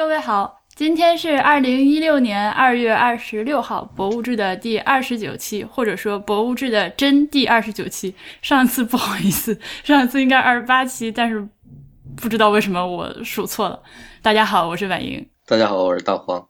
[0.00, 8.14] 各位好，今天是二零一六年二月二十六号，博物志的第二十九期，或者说博物志的真第二十九期。
[8.40, 11.46] 上次不好意思， 上次应该二十八期，但是
[12.16, 13.82] 不知道为什么我数错了。
[14.22, 15.28] 大家好，我是婉莹。
[15.46, 16.48] 大家好，我是大黄。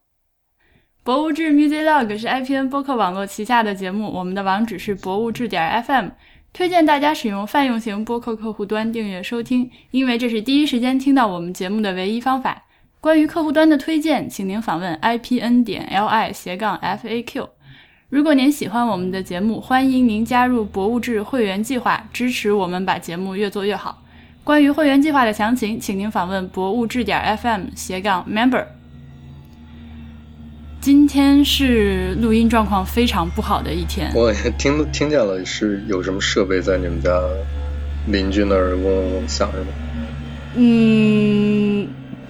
[1.03, 6.11] 博物志 Music Log 是 IPN 播客网络旗下的节目，我们的网址是博物志点 FM，
[6.53, 12.63] 推荐大家使用泛用型播客客户端订阅收听，因为这是第一时间听到我们节目的唯一方法。
[13.01, 17.49] 关于客户端的推荐，请您访问 IPN 点 LI 斜杠 FAQ。
[18.11, 24.03] 如果您喜欢我们的节目，欢迎您加入博物志会员计划，支持我们把节目越做越好。
[24.45, 28.67] 关于会员计划的详情，请您访问博物志点 FM 斜杠 Member。
[30.83, 34.13] 今天是录音状况非常不好的一天。
[34.15, 37.19] 我听听见了，是有什么设备在你们家
[38.09, 39.67] 邻居那儿嗡嗡嗡响是吗？
[40.57, 41.60] 嗯，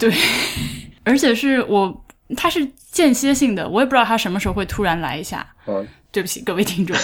[0.00, 0.12] 对，
[1.04, 2.04] 而且是我，
[2.36, 5.46] 它是间歇性的，我也不知道它什么时候会突然来一下。
[5.66, 6.96] 嗯，对不起各位听众。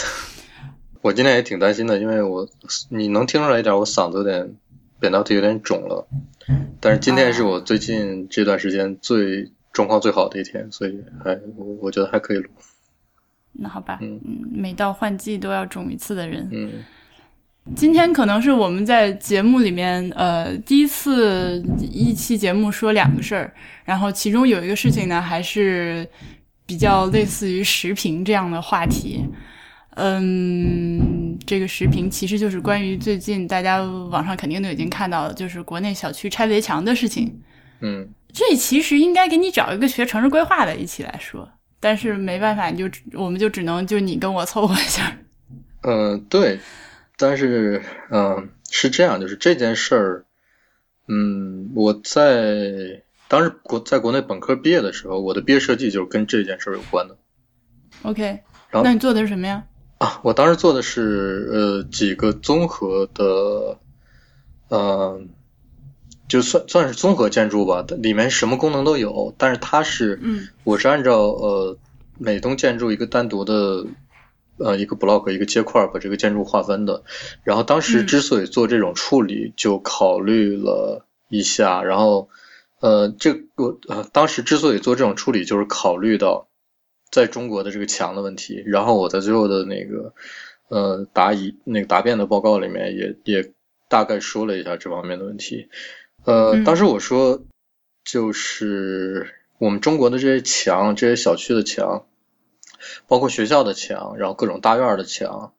[1.03, 2.49] 我今天也挺担心的，因为我
[2.89, 4.57] 你能听出来一点，我嗓子有点
[4.99, 6.09] 扁桃体有点肿了。
[6.81, 12.49] 但是今天是我最近这段时间最状况最好的一天，所以还我我觉得还可以录。
[13.53, 16.85] 那好吧，嗯，每到换季都要肿一次的人，嗯，
[17.75, 23.53] 今天可能是我们在节目里面呃第一次一期节目说两个事儿，
[23.85, 26.09] 然后其中有一个事情呢还是
[26.65, 29.25] 比较类似于时评这样的话题。
[29.99, 37.41] 嗯，这个时评其实就是关于最近大家网上肯定都已经看到了，就是国内小区拆围墙的事情。
[37.81, 41.49] 嗯，这其实应该给你找一个学城市规划的一起来说，
[41.81, 45.17] 但是没办法，你就我们就只能就你跟我凑合一下。
[45.83, 46.59] 嗯，对，
[47.17, 50.25] 但是嗯是这样，就是这件事儿，
[51.09, 57.17] 嗯，我在当时国在国内本科毕业的时候，我的毕业设计就是跟这件事儿有关的。
[58.03, 58.23] OK，
[58.71, 59.65] 然后那你做的是什么呀？
[59.99, 63.79] 啊，我当时做的是呃几个综合的，
[64.69, 65.23] 呃，
[66.29, 71.79] 就算算是综合建筑吧，里面什么功能都有，但是它是，嗯我是按照呃
[72.19, 73.87] 每栋建筑一个单独的
[74.59, 77.05] 呃一个 block 一个接块把这个建筑划分的，
[77.45, 82.29] 然后当时嗯之所以做这种处理，就考虑了一下，然后
[82.81, 86.49] 呃这个呃当时之所以做这种处理，就是考虑到。
[87.09, 90.13] 在中国的这个墙的问题，然后我在最后的那个
[90.69, 93.53] 呃答疑那个答辩的报告里面也也
[93.89, 95.69] 大概说了一下这方面的问题。
[96.25, 97.45] 呃，嗯当时我说
[98.05, 102.07] 就是我们中国的这些墙，这些小区的墙，
[103.07, 105.53] 包括学校的墙，然后各种大院的墙，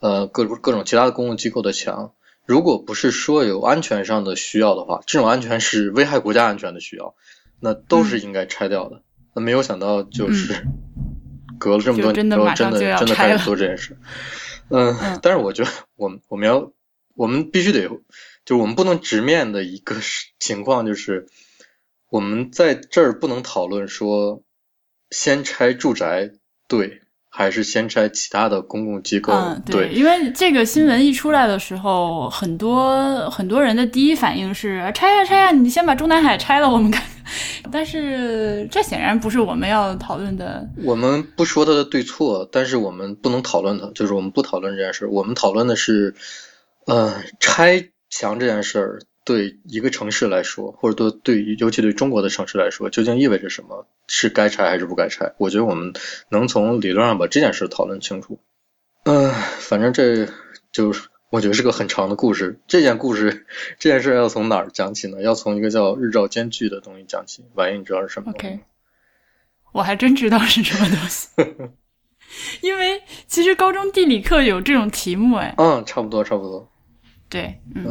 [0.00, 2.14] 呃各各种其他的公共机构的墙，
[2.46, 7.14] 如果不是说有安全上的需要的话，这种安全是危害国家安全的需要，
[7.60, 9.02] 那都是应该拆掉的。
[9.34, 10.54] 那没有想到就是。
[11.58, 13.98] 隔了这么多年之后，真的真的开始做这件事。
[14.70, 16.72] 嗯，但是我觉得我们我们要
[17.14, 18.00] 我们必须得，就
[18.46, 19.96] 是我们不能直面的一个
[20.38, 21.26] 情况就是，
[22.08, 24.42] 我们在这儿不能讨论说
[25.10, 26.30] 先拆住宅
[26.70, 29.92] 对，还是先拆其他的公共机构、嗯、对。
[29.92, 37.02] 因为这个新闻一出来的时候，很多很多人的第一反应是拆呀拆呀，你先把中南海拆了，我们看。
[37.70, 40.68] 但是这显然不是我们要讨论的。
[40.84, 45.06] 我们不说它的对错，但是我们不能讨论它，就是我们不讨论这件事。
[45.06, 46.14] 我们讨论的是，
[46.86, 51.10] 呃，拆墙这件事儿对一个城市来说，或者对
[51.42, 53.86] 对尤其对中国的城市来说，究竟意味着什么？
[54.08, 55.34] 是该拆还是不该拆？
[55.38, 55.92] 我觉得我们
[56.30, 58.38] 能从理论上把这件事讨论清楚。
[59.04, 60.28] 嗯、呃，反正这
[60.72, 61.08] 就是。
[61.30, 62.58] 我觉得是个很长的故事。
[62.66, 63.46] 这件故事，
[63.78, 65.22] 这件事要从哪儿讲起呢？
[65.22, 67.44] 要从一个叫日照间距的东西讲起。
[67.54, 68.58] 婉莹，你知道是什么？OK，
[69.70, 71.28] 我还真知道是什么东西，
[72.66, 76.68] 因为其实高中地理课有这种题目，哎，嗯，差不多，差不多。
[77.30, 77.86] 对，嗯，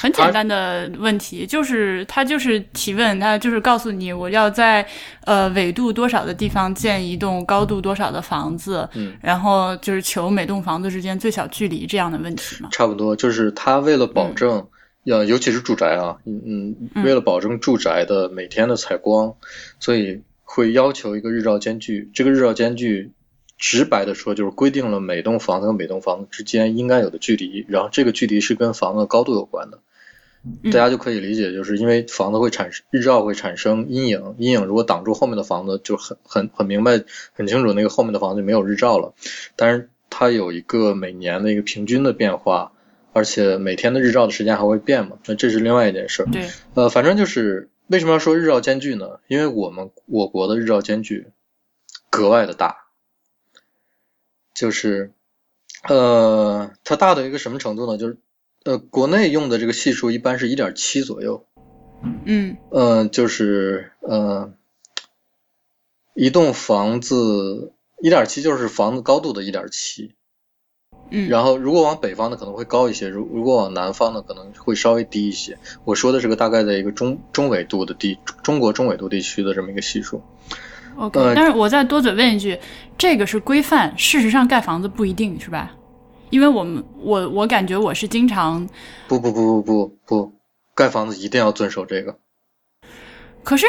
[0.00, 4.84] 很简单的问题，就是他就是提问，他就是告诉你我要在
[5.26, 12.70] 呃纬度多少的地方建一栋高度多少的房子，嗯，然后就是求每栋房子之间最小距离这样的问题嘛。
[12.72, 14.66] 差不多，就是他为了保证，
[15.04, 19.34] 要、嗯、尤其是住宅啊，嗯嗯，为了保证住宅的每天的采光，
[19.78, 23.12] 所以会要求一个日照间距，这个日照间距。
[23.58, 29.80] 直白的说，就是规定了每栋房子和每栋房子之间应该有的距离，然后这个距离是跟房子的高度有关的。
[30.64, 37.02] 大家就可以理解，就是因为房子会产生日照会产生阴影，阴影如果挡住后面的房子，就很很很明白
[37.32, 39.14] 很清楚，那个后面的房子就没有日照了。
[39.56, 42.72] 但是它有一个每年的一个平均的变化，
[43.12, 46.24] 而且每天的日照的时间还会变嘛，那这是另外一件事。
[46.32, 49.18] 对，呃，反正就是为什么要说日照间距呢？
[49.26, 51.26] 因为我们我国的日照间距
[52.10, 52.76] 格外的大，
[54.58, 55.12] 就是
[55.88, 57.96] 呃，它大到一个什么程度呢？
[57.96, 58.16] 就是
[58.64, 61.46] 呃，国内用的这个系数一般是一点七左右，
[62.24, 64.52] 嗯呃，就是呃，
[66.12, 67.72] 一栋房子
[68.02, 70.16] 一点七就是房子高度的一点七，
[71.10, 75.56] 嗯，然后如果往北方的可能会高一些，如如果往南方的可能会稍微低一些。
[75.84, 80.20] 我说的是个大概在一个中中纬度的地中国中纬度地区的这么一个系数。
[80.98, 82.58] OK，、呃但是我再多嘴问一句，
[82.96, 85.72] 这个是规范，事实上盖房子不一定是吧？
[86.30, 88.68] 因为我们我我感觉我是经常，
[89.06, 90.32] 不不不不不不，
[90.74, 92.16] 盖房子一定要遵守这个。
[93.44, 93.66] 可是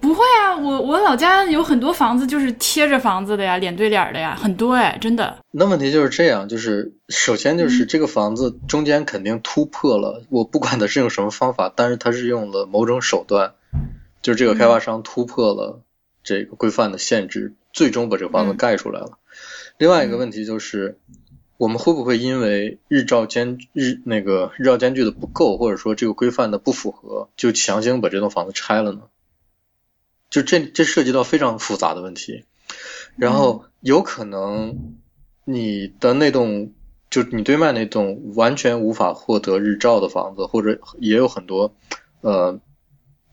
[0.00, 5.36] 不会啊，我我老家有很多房子就是贴着房子的呀，脸对脸的呀，很多哎，真的。
[5.50, 13.54] 那问题就是这样，就是首先就是这个房子中间肯定突破了，我不管它是用什么方法，但是它是用了某种手段，
[14.22, 15.80] 就是这个开发商突破了
[16.26, 19.18] 这个规范的限制，最终把这个房子嗯盖出来了。
[19.78, 20.98] 另外一个问题就是，
[21.56, 29.02] 我们会不会因为日照间日那个日照间距的不够，或者说这个规范的不符合，就强行把这栋房子拆了呢？
[30.28, 32.44] 就这这涉及到非常复杂的问题，
[33.16, 34.96] 然后有可能
[35.44, 36.72] 你的那栋
[37.08, 41.76] 就你对面那栋完全无法获得日照的房子，或者也有很多
[42.22, 42.60] 呃，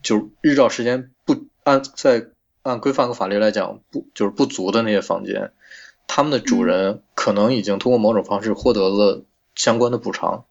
[0.03, 2.27] 就日照时间不按在
[2.63, 5.51] 按规范和法律来讲不就是不足的那些房间，
[6.07, 9.23] 他们的主人可能已经通过某种方式获得了
[9.55, 10.45] 相关的补偿，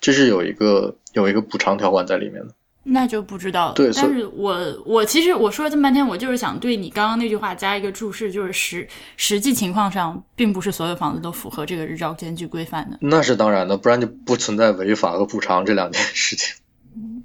[0.00, 2.54] 这是有一个有一个补偿条款在里面的。
[2.82, 3.74] 那就不知道了。
[3.74, 8.88] 对但是我我其实我说了这么半天，我就是想对你刚刚那句话加一个注释，就是实
[9.18, 12.96] 实际情况上，并不是所有房子都符合这个日照间距规范的。
[13.02, 16.56] 那是当然的，不然就不存在违法和补偿这两件事情。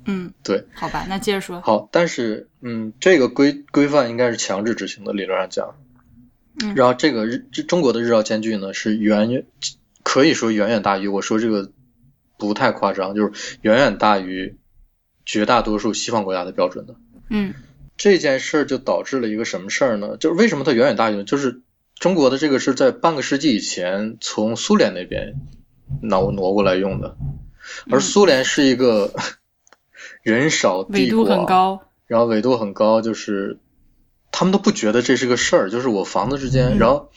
[0.05, 1.59] 嗯，对，好吧，那接着说。
[1.61, 5.75] 好，但是嗯，这个规规范应该是强制执行的，理论上讲。
[6.63, 9.45] 嗯然后这个日这中国的日照间距呢是远远
[10.03, 11.69] 可以说远远大于我说这个
[12.37, 14.57] 不太夸张，就是远远大于
[15.25, 16.95] 绝大多数西方国家的标准的。
[17.29, 17.53] 嗯
[17.97, 20.15] 这件事儿就导致了一个什么事儿呢？
[20.17, 21.23] 就是为什么它远远大于呢？
[21.25, 21.61] 就是
[21.95, 25.33] 中国的这个是在半个世纪以前从苏联那边
[26.01, 27.17] 挪挪过来用的，
[27.89, 29.13] 而嗯苏联是一个
[30.33, 31.81] 人少纬度，很高。
[32.07, 33.59] 然后纬度很高，就是
[34.31, 37.09] 他们都不觉得这是个事儿，就是我房子之间，嗯然后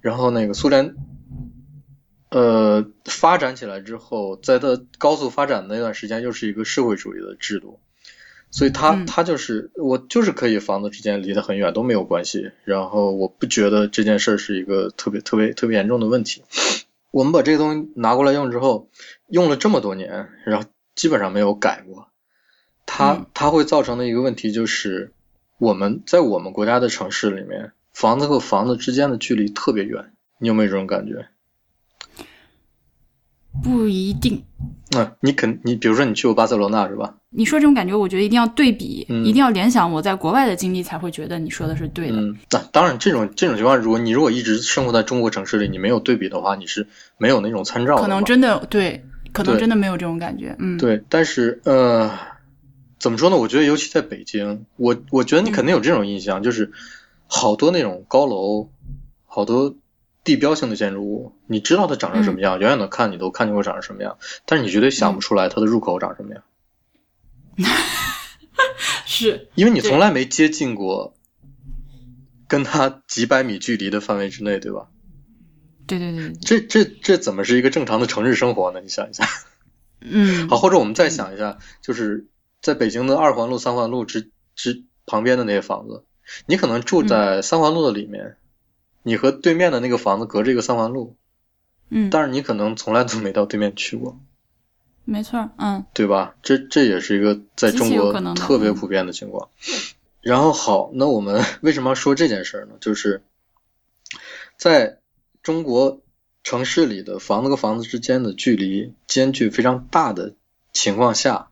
[0.00, 0.94] 然后那个苏联。
[2.30, 7.78] 呃，发展起来之后，在它高速发展的那段时间，又是一个社会主义的制度，
[8.50, 16.42] 所以他嗯他就是我就是可以房子之间离得很远都没有关系，然后我不觉得这件事儿是一个特别特别特别严重的问题。
[17.10, 18.88] 我们把这个东西拿过来用之后，
[19.28, 22.08] 用了这么多年，然后基本上没有改过。
[22.86, 25.12] 它嗯它会造成的一个问题就是，
[25.58, 31.26] 我们在我们国家的城市里面，房子和房子之间的距离特别远，你有没有这种感觉？
[33.62, 34.42] 不一定。
[34.96, 37.14] 嗯，你肯你比如说你去过巴塞罗那是吧？
[37.30, 42.16] 你说这种感觉，我觉得一定要对比，嗯一定要联想我在国外的经历，才会觉得你说的是对的。
[42.16, 46.86] 嗯，那、当然，这种这种情况，如果你如果一直生活在中国城市里，你没有对比的话，你是
[47.16, 48.02] 没有那种参照的。
[48.02, 49.02] 可能真的对，
[49.32, 50.54] 可能真的没有这种感觉。
[50.58, 52.10] 嗯，对，但是呃，
[53.02, 53.36] 怎么说呢？
[53.36, 56.70] 我觉得尤其在北京，我我觉得你肯定有这种印象，就是
[57.26, 58.70] 好多那种高楼，
[59.26, 59.74] 好多
[60.22, 66.44] 地标性的建筑物，你知道它长成什么样，远远的看你都看见过长成什么样，但是你绝对想不出来它的入口长什么样，
[69.04, 71.14] 是，因为你从来没接近过
[72.46, 74.86] 跟它几百米距离的范围之内，对吧？
[75.88, 78.80] 对对对，对这这这怎么是一个正常的城市生活呢？
[78.80, 79.28] 你想一下。
[80.00, 82.26] 嗯， 好，或者我们再想一下，就是
[82.62, 86.04] 在北京的二环路、三环路之之旁边的那些房子，
[86.46, 88.36] 你可能住在三环路的里面，
[89.02, 91.16] 你和对面的那个房子隔着一个三环路，
[91.90, 94.18] 嗯，但是你可能从来都没到对面去过，
[95.04, 96.36] 没错，嗯对吧？
[96.42, 99.50] 这这也是一个在中国特别普遍的情况。
[100.20, 102.74] 然后好，那我们为什么要说这件事儿呢？
[102.80, 103.24] 就是
[104.56, 105.00] 在
[105.42, 106.00] 中国
[106.44, 110.34] 城市里的房子和房子之间的距离间距非常大的
[110.72, 111.50] 情况下，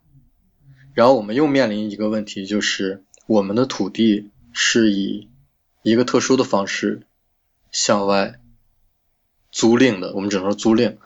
[0.95, 5.29] 然后我们又面临一个问题，就是我们的土地是以
[5.83, 7.07] 一个特殊的方式
[7.71, 8.41] 向外
[9.51, 10.97] 租赁的，我们只能说租赁。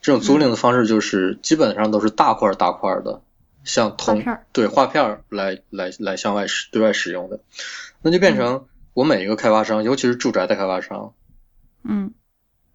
[0.00, 3.22] 这种租赁的方式就是基本上都是大块儿大块儿的，
[3.64, 4.46] 像划同片儿。
[4.52, 7.40] 对画片儿来来来向外使对外使用的，
[8.02, 11.14] 那就变成我每一个开发商，尤其是住宅的开发商，
[11.82, 12.12] 嗯。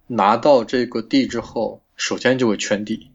[0.08, 3.12] 拿到这个地之后，首先就会圈地，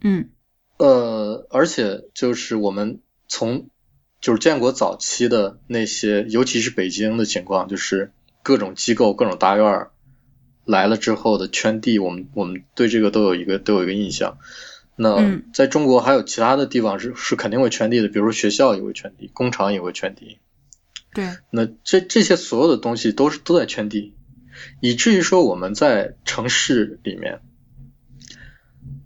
[0.00, 0.30] 嗯。
[0.78, 3.68] 呃，而且就是我们从
[4.20, 9.90] 就是建国早期的那些，尤其是北京的情况，就是各种机构、各种大院儿
[10.64, 14.38] 来了之后的圈地，我们我们对这个都有一个都有一个印象。
[14.96, 20.38] 那嗯在中国还有其他的地方是是肯定会圈地的，比如说学校也会圈地，工厂也会圈地。
[21.12, 24.14] 对，那这这些所有的东西都是都在圈地，
[24.80, 27.40] 以至于说我们在城市里面，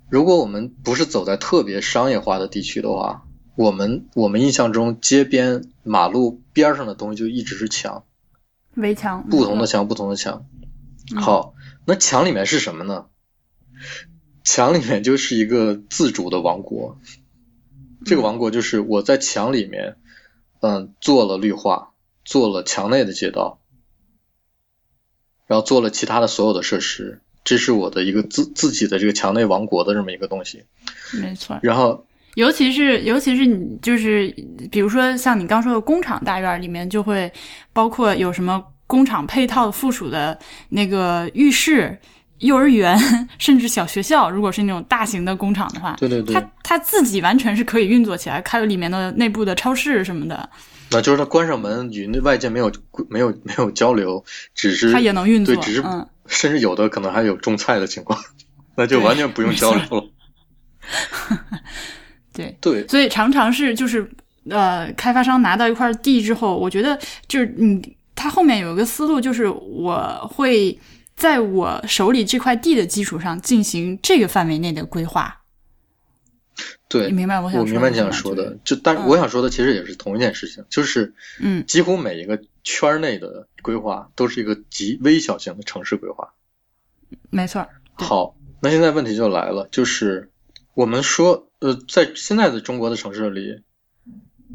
[0.08, 8.04] 如果我们不是走在特别商业化的地区的话，我们我们印象中街边马路边上的东西就一直是墙，
[8.74, 10.46] 围墙，不同的墙，不同的墙。
[11.14, 11.20] 嗯。
[11.20, 13.06] 好，那墙里面是什么呢？
[14.44, 16.98] 墙里面就是一个自主的王国，
[18.06, 19.98] 这个王国就是我在墙里面，
[20.60, 21.92] 嗯，做了绿化，
[22.24, 23.60] 做了墙内的街道，
[25.46, 30.62] 然后做了其他的所有的设施，这是我的一个自自己的这个墙内王国的这么一个东西。
[31.14, 31.58] 没错。
[31.62, 34.28] 然后，尤其是尤其是你就是
[34.70, 37.32] 比如说像你刚说的工厂大院里面，就会
[37.72, 40.38] 包括有什么工厂配套附属的
[40.68, 41.98] 那个浴室、
[42.40, 42.98] 幼儿园，
[43.40, 50.50] 甚至小学校，如果是那种大型的工厂的话，对对对，它它自己完全是可以运作起来，开有里面的内部的超市什么的，
[50.90, 52.70] 那就是它关上门与那外界没有
[53.08, 54.22] 没有没有交流，
[54.54, 55.54] 只是它也能运作。
[55.54, 58.18] 对，只是、嗯，甚至有的可能还有种菜的情况，
[58.76, 60.04] 那就完全不用交流了。
[62.32, 62.56] 对。
[62.60, 64.08] 对，所以常常是就是
[64.48, 70.78] 呃，开发商拿到一块地之后，我觉得就是你他后面有一个思路，就是我会
[71.16, 75.37] 在我手里这块地的基础上进行这个范围内的规划。
[76.88, 86.32] 对你，明白我想我明白你想说的就但我想说的其实也是同一件事情，就是嗯几乎每一个圈儿内的规划都是一个极微小型的城市规划。
[87.30, 90.30] 没错好，那现在问题就来了，就是
[90.74, 93.60] 我们说，呃，在现在的中国的城市里，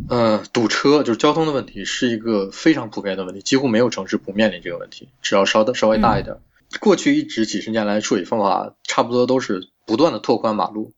[0.08, 6.38] 呃，堵车就是交通的问题是一个非常普遍的问题，几乎没有城市不面临这个问题，只要稍的稍微大一点。
[6.80, 10.94] 过去一直几十年来处理方法差不多都是不断的拓宽马路。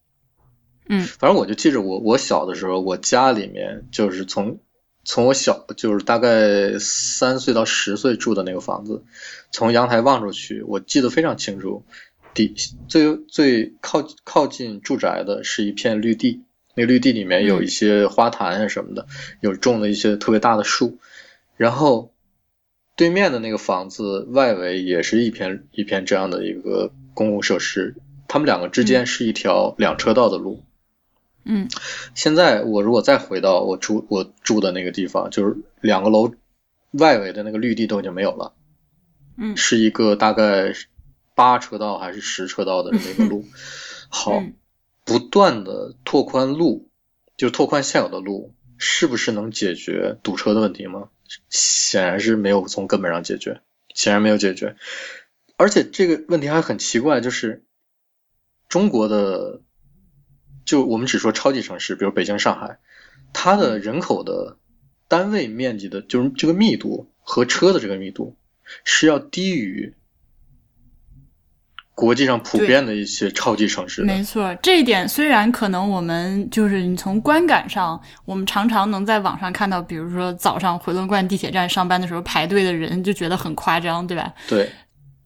[0.88, 4.60] 嗯反正我就记着我我小的时候，我家里面就是从
[5.04, 9.04] 从我小就是大概三岁到十岁住的那个房子，
[9.52, 11.84] 从阳台望出去，我记得非常清楚。
[12.34, 12.54] 底
[12.88, 16.44] 最最靠靠近住宅的是一片绿地，
[16.76, 19.08] 那绿地里面有一些花坛啊什么的，
[19.40, 21.00] 有种了一些特别大的树，
[21.56, 22.12] 然后
[22.98, 27.96] 对面的那个房子外围也是一片一片这样的一个公共设施，
[28.28, 30.62] 他们两个之间是一条两车道的路。
[30.62, 30.75] 嗯
[32.16, 36.34] 现在我如果再回到我住我住的那个地方，就是两个楼
[36.92, 38.54] 外围的那个绿地都已经没有了，
[39.38, 40.74] 嗯是一个大概
[41.36, 43.46] 八车道还是十车道的这么一个路。
[44.10, 44.54] 好，嗯
[45.04, 46.90] 不断的拓宽路，
[47.38, 51.10] 就是拓宽现有的路，是不是能解决堵车的问题吗？
[51.50, 53.62] 显然是没有从根本上解决，
[53.94, 54.76] 显然没有解决。
[55.58, 57.64] 而且这个问题还很奇怪，就是
[58.68, 59.62] 中国的，
[60.66, 62.80] 就我们只说超级城市，比如北京、上海，
[63.32, 64.58] 它的人口的
[65.08, 68.36] 单位面积的，就是这个密度和车的这个密度
[68.84, 69.94] 是要低于
[71.94, 74.08] 国际上普遍的一些超级城市的。
[74.08, 84.34] 没错，这一点虽然可能我们就是你从观感上，我们常常能在网上看到，比如说早上回龙观地铁站上班的时候排队的人，就觉得很夸张，对吧？
[84.50, 84.70] 对，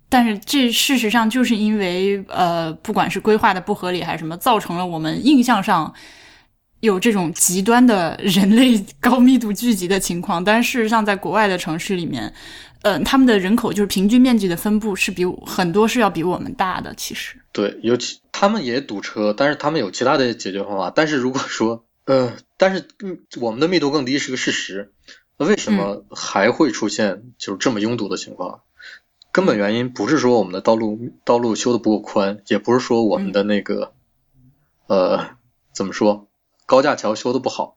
[0.09, 5.93] 但是这事实上就是因为呃，不管是规划的不合理还是什么，造成了我们印象上
[6.79, 10.43] 有这种极端的人类高密度聚集的情况。
[10.43, 12.33] 但是事实上，在国外的城市里面，
[12.81, 16.93] 嗯、他们的人口就是平均面积的分布是比很多是要比我们大的。
[16.95, 20.91] 其实，对，尤其他们也堵车，但是他们有其他的解决方法。
[20.95, 24.91] 但是如果说，呃，但是嗯，我们的密度更低是个事实。
[25.37, 28.61] 那为什么还会出现就是这么拥堵的情况？
[29.31, 33.93] 根本原因不是说我们的道路道路修的不够宽，也不是说我们的那个，
[34.87, 35.37] 呃，
[35.73, 36.27] 怎么说
[36.65, 37.75] 高架桥修的不好，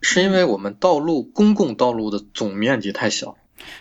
[0.00, 3.36] 是因为我们道路公共道路的总面积太小。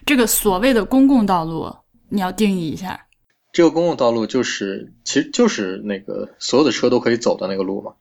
[0.05, 1.75] 这个所谓的公共道路，
[2.09, 3.07] 你要定义一下。
[3.51, 7.93] 这个公共道路就是，其实就是那个所有的车都可以走的那个路嘛。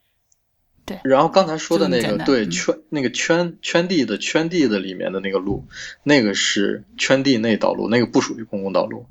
[0.91, 1.01] 对。
[1.05, 5.67] 然后刚才说的那个，对圈那个圈圈地的圈地的里面的那个路，
[6.03, 9.07] 那个是圈地内道路，那个不属于公共道路。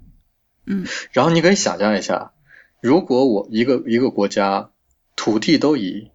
[0.65, 2.33] 嗯，然后你可以想象一下，
[2.81, 4.71] 如果我一个一个国家
[5.15, 6.12] 土地都以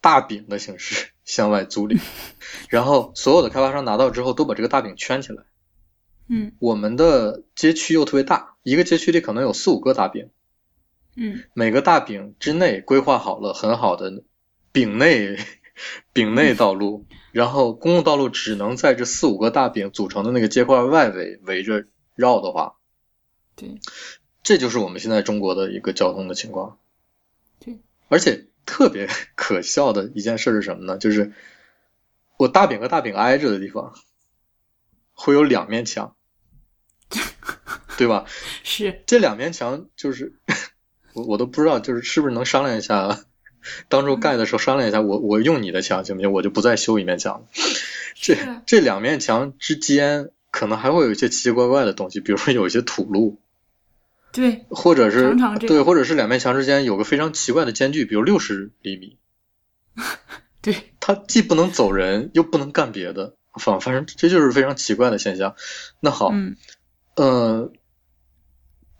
[0.00, 2.00] 大饼的形式 向外租赁，
[2.68, 5.42] 然后所有的开发商拿到之后都把这个大饼圈起来。
[6.28, 6.52] 嗯。
[6.60, 10.30] 我们的街区又特别大，一个街区里可能有四五个大饼，
[11.16, 11.42] 嗯。
[11.54, 14.22] 每个大饼之内规划好了很好的
[14.72, 15.38] 饼内
[16.12, 22.76] 丙内道路，然后公共道路只能在这四五个大饼组成的那个街块外围围着绕的话，
[23.54, 23.78] 对，
[24.42, 26.78] 这就是我们现在中国的一个交通的情况。
[27.60, 30.98] 对，而且特别 可笑的一件事是什么呢？
[30.98, 31.32] 就是
[32.38, 33.94] 我大饼和大饼挨着的地方
[35.12, 36.16] 会有两面墙，
[37.96, 38.24] 对吧？
[38.64, 40.34] 是这两面墙就是
[41.14, 43.24] 我我都不知道，就是是不是能商量一下，
[43.88, 46.32] 当初盖的时候商量一下，我我用你的墙行不行？
[46.32, 47.46] 我就不再修一面墙了。
[48.14, 53.40] 这这两面墙之间可能还会有一些奇奇怪怪的东西，比如说有一些土路，
[54.32, 59.18] 对，或者是对，或者是两面墙之间有个非常奇怪的间距，比如六十厘米，
[60.62, 65.56] 对，它既不能走人，又不能干别的，反反正这就是非常奇怪的现象。
[66.00, 66.56] 那好，嗯，
[67.16, 67.72] 呃，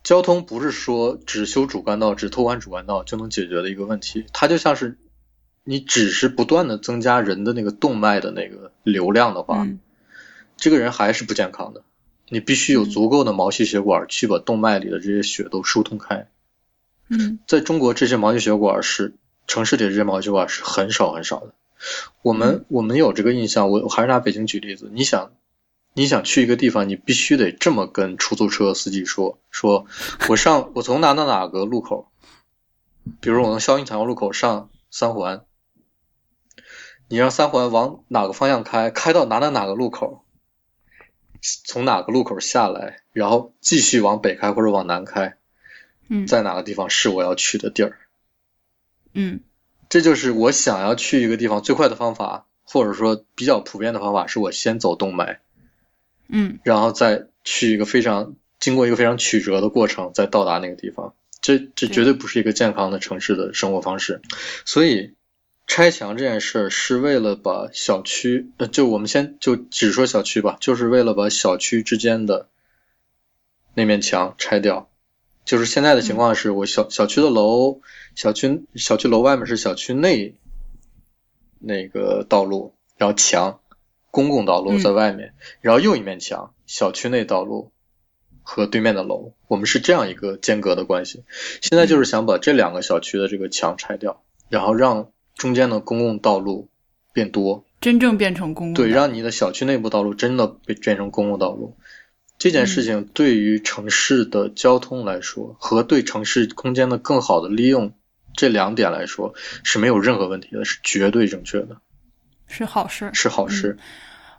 [0.02, 4.98] 交通不是说只修主干道、只拓宽主干道就能解决的一个问题，它就像是
[5.64, 9.78] 你只是不断的增加人的那个动脉的那个流量的话，嗯
[10.56, 11.82] 这个人还是不健康的。
[12.28, 16.28] 你必须有嗯足够的毛细血管去把动脉里的这些血都疏通开。
[17.08, 19.14] 嗯在中国，这些毛细血管是
[19.46, 21.52] 城市里的这些毛细血管是很少很少的。
[22.22, 24.88] 我们我们有这个印象，我我还是拿北京举例子。
[24.92, 25.32] 你想，
[25.94, 29.86] 你想去一个地方，你必须得这么跟出租车司机说：说
[30.28, 32.10] 我上我从哪哪哪个路口，
[33.20, 35.44] 比如我从肖云桥路口上三环，
[37.08, 40.24] 你让三环往哪个方向开，开到哪哪哪个路口，
[41.64, 45.36] 从哪个路口下来，然后继续往北开或者往南开，
[46.08, 47.98] 嗯在哪个地方是我要去的地儿。
[49.12, 49.40] 嗯
[49.90, 55.40] 这就是我想要去一个地方最快的方法，或者说比较普遍的方法，是我先走动脉，
[56.32, 61.14] 嗯然后再去一个非常经过一个非常曲折的过程，再到达那个地方。
[61.40, 64.22] 这这绝对不是一个健康的城市的生活方式。
[64.64, 65.14] 所以
[65.66, 72.48] 拆墙这件事儿是为了把小区，呃，就我们先就只说小区吧，就是为了把小区之间的
[73.74, 74.88] 那面墙拆掉。
[75.44, 77.80] 就是现在的情况是我小小区的楼，
[78.14, 80.36] 小区小区楼外面是小区内
[81.58, 83.58] 那个道路，然后墙
[84.12, 84.78] 公共道路嗯。
[84.78, 87.72] 在外面，然后又一面墙小区内道路
[88.44, 91.24] 和对面的楼，我们是这样一个间隔的关系。
[91.60, 96.68] 现在就是想把这两个小区的这个墙拆掉，然后让中间的公共道路
[97.12, 101.76] 变多，真正变成公共对，让你的小区内部道路真的被变成公共道路。
[102.38, 107.94] 这件事情对于城市的交通来说，和对城市空间的更好的利用
[108.34, 111.76] 这两点来说是没有任何问题的，是绝对正确的，
[112.52, 113.10] 是好事。
[113.12, 113.76] 是好事。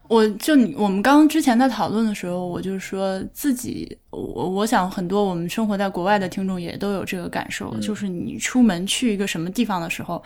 [0.10, 10.22] 我就你我们刚刚之前在讨论的时候，我就说自己，我我想很多我们生活在国外的听众也都有这个感受，嗯就是你出门去一个什么地方的时候，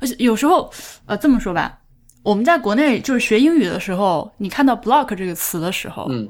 [0.00, 0.70] 而且有时候，
[1.06, 1.78] 呃，这么说吧，
[2.22, 6.28] 我们在国内就是学英语的时候，你看到 block 这个词的时候，嗯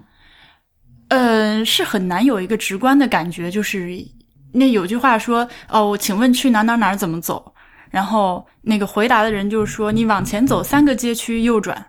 [1.08, 3.98] 呃，是很难有一个直观的感觉，就是
[4.52, 7.52] 那有句话说，哦，我请问去哪哪哪儿怎么走？
[7.92, 11.86] 然后那个回答的人就是说，你往前走三个街区右转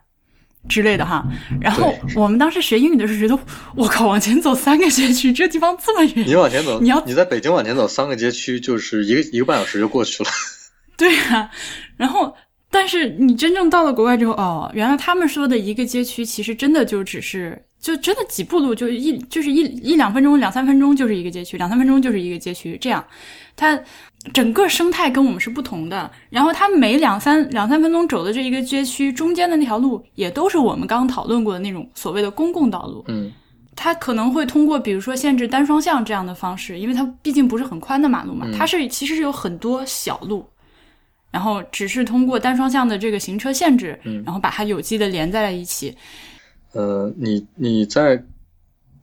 [0.69, 1.25] 之类的哈。
[1.59, 3.39] 然后我们当时学英语的时候觉得，
[3.75, 6.27] 我靠，往前走三个街区，这地方这么远。
[6.27, 10.29] 你往前走，你要你在北京往前走三个街区，就是一个一个半小时就过去了。
[10.95, 11.49] 对啊、
[11.97, 12.35] 然后
[12.69, 23.03] 但是你真正到了国外之后，哦，原来他们说的一个街区，其实真的就只是就真的几步路，就一就是一一两分钟、两三分钟就是一个街区，两三分钟就是一个街区，这样，
[23.55, 23.79] 它
[24.31, 26.09] 整个生态跟我们是不同的。
[26.29, 33.03] 然后它每两三两三分钟走的这一个街区中间的那条路，也都是我们刚刚讨论过的那种所谓的公共道路。
[33.07, 33.31] 嗯
[33.75, 40.45] 它可能会通过比如说限制单双向这样的方式，因为它毕竟不是很宽的马路嘛，嗯它是其实是有很多小路，
[41.31, 45.97] 然后只是通过单双向的这个行车限制，嗯然后把它有机的连在了一起。
[46.73, 48.23] 呃，你你在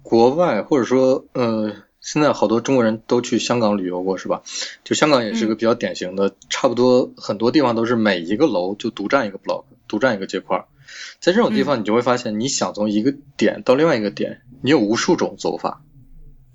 [0.02, 4.42] 国外，或者说呃，现在好多中国人都去香港旅游过，是吧？
[4.84, 10.64] 就香港也是个比较典型的，差不多很多地方都是每一个楼就独占一个 block，独占一个街块儿。
[11.20, 15.82] 在这种地方，你就会发现，你想从一个点到另外一个点，你有无数种走法。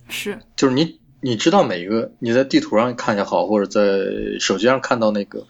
[0.09, 5.45] 是，就是你你知道每一个你在地图上看也好，或者在手机上看到那个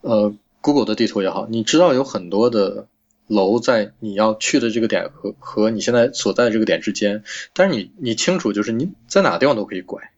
[0.00, 2.86] 呃 Google 的地图也好，你知道有很多的
[3.30, 10.10] 楼在你要去的这个点和和你现在所在的这个点之间，但是你你清楚就是你在哪个地方都可以拐。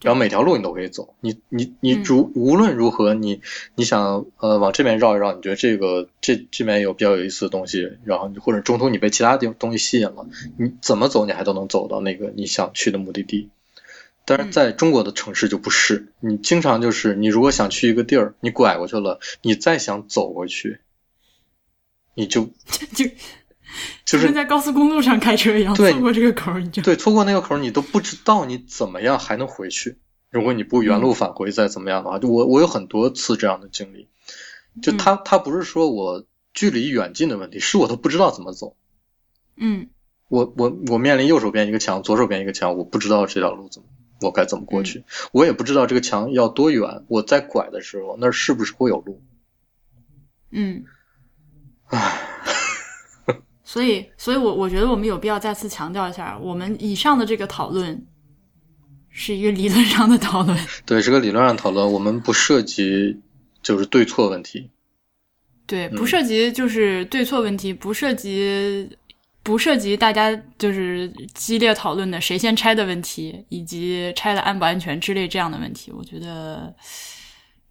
[0.00, 3.40] 然后每条路你都可以走，你你你嗯如无论如何，你
[3.74, 13.48] 你想呃往这边绕一绕，你觉得这个这这边有比较有意思的东西，然后你或者中途你被其他地东西吸引了，你怎么走你还都能走到那个你想去的目的地。
[14.24, 20.78] 但是在中国的城市就不是，你经常就是你如果想去一个地儿，你拐过去了，你再想走过去，
[22.18, 22.44] 你就
[22.92, 23.06] 就
[24.04, 29.98] 就是跟在高速公路上开车一样，对错过这个口儿你就对，错过那个口儿，你都不知道你怎么样还能回去。
[30.30, 34.08] 如果你不原路返回再怎么样的话，就我我有很多次这样的经历。
[34.82, 38.74] 就他他不是说我距离远近的问题，是我都不知道怎么走。
[39.56, 39.88] 嗯
[40.28, 43.88] 我我我面临右手边一个墙，左手边一个墙，我不知道这条路怎么
[44.20, 49.22] 我该怎么过去，我也不知道这个墙要多远，我在拐的时候那儿是不是会有路。
[50.50, 50.84] 嗯，
[51.88, 52.18] 唉，
[53.64, 58.06] 所以所以我我觉得我们有必要再次强调一下，我们以上的这个讨论
[59.10, 63.20] 是一个理论上的讨论， 对，是个理论上讨论，我们不涉及
[63.62, 64.70] 就是对错问题。
[65.66, 68.88] 对，嗯不涉及就是对错问题，不涉及
[69.42, 75.90] 不涉及大家就是激烈讨论的谁先拆的问题，以及拆的安不安全之类这样的问题。
[75.90, 76.74] 我觉得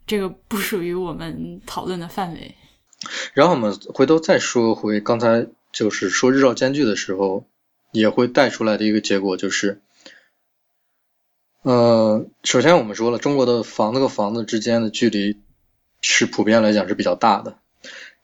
[0.06, 2.54] 这个不属于我们讨论的范围。
[3.32, 7.44] 然后我们回头再说回刚才就是说日照间距的时候，
[7.92, 9.80] 也会带出来的一个结果就是，
[11.62, 15.38] 呃，首先我们说了，中国的房子和房子之间的距离
[16.00, 17.58] 是普遍来讲是比较大的。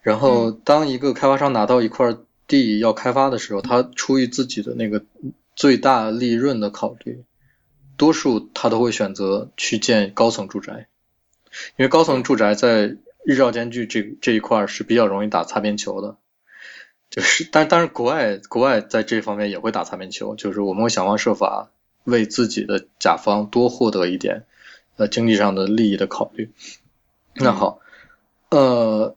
[0.02, 5.04] 然后当一个开发商拿到一块地要开发的时候，他出于自己的那个
[5.56, 7.24] 最大利润的考虑，
[7.96, 10.88] 多数他都会选择去建高层住宅，
[11.76, 16.18] 因为高层住宅在日照间距这这一块儿是比较容易打擦边球的，
[17.08, 21.70] 就是但但是国外国外在这方面也会打擦边球，就是我们会想方设法
[22.04, 24.44] 为自己的甲方多获得一点
[24.96, 26.52] 呃经济上的利益的考虑。
[27.34, 27.80] 那好，
[28.50, 29.16] 呃，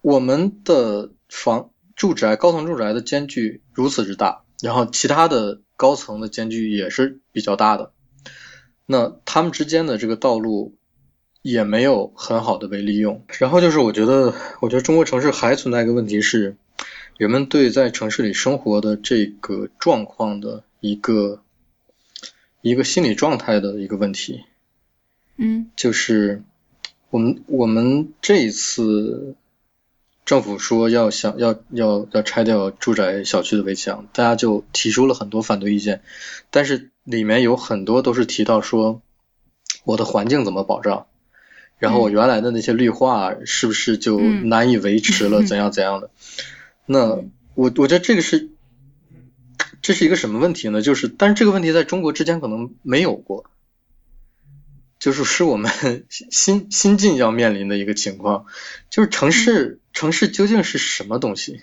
[0.00, 7.92] 我们的房住宅高层住宅的间距如此之大，然后其他的高层的间距也是比较大的，
[8.86, 10.76] 那他们之间的这个道路
[11.42, 13.24] 也没有很好的被利用。
[13.38, 16.56] 然后就是我觉得，我觉得中国城市还存在一个问题是，
[17.16, 21.42] 人们对在城市里生活的这个状况的一个
[22.62, 24.44] 一个心理状态的一个问题。
[25.36, 26.42] 嗯就是
[27.08, 29.34] 我们我们这一次
[30.26, 36.02] 政府说要想要要要拆掉住宅小区的围墙，大家就提出了很多反对意见，
[36.50, 39.00] 但是里面有很多都是提到说
[39.84, 41.06] 我的环境怎么保障，
[41.80, 46.10] 然后我原来的那些绿化是不是就嗯难以维持了，怎样怎样的？
[46.86, 47.16] 那
[47.54, 48.50] 我我觉得这个是
[49.82, 50.82] 这是一个什么问题呢？
[50.82, 53.50] 就是但是这个问题在中国之前可能没有过。
[54.98, 58.44] 就是是我们新新近要面临的一个情况，
[58.90, 61.62] 就是城市城市究竟是什么东西？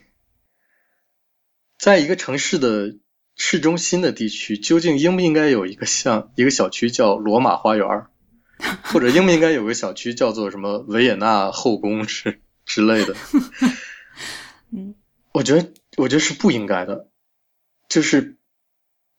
[1.78, 2.96] 在一个城市的
[3.36, 8.08] 市中心的地区，究竟应不应该有一个像一个小区叫罗马花园，
[8.84, 13.16] 或者应不应该有个小区叫做什么维也纳后宫之之类的？
[14.72, 14.96] 嗯
[15.32, 17.08] 我觉得我觉得是不应该的，
[17.88, 18.38] 就是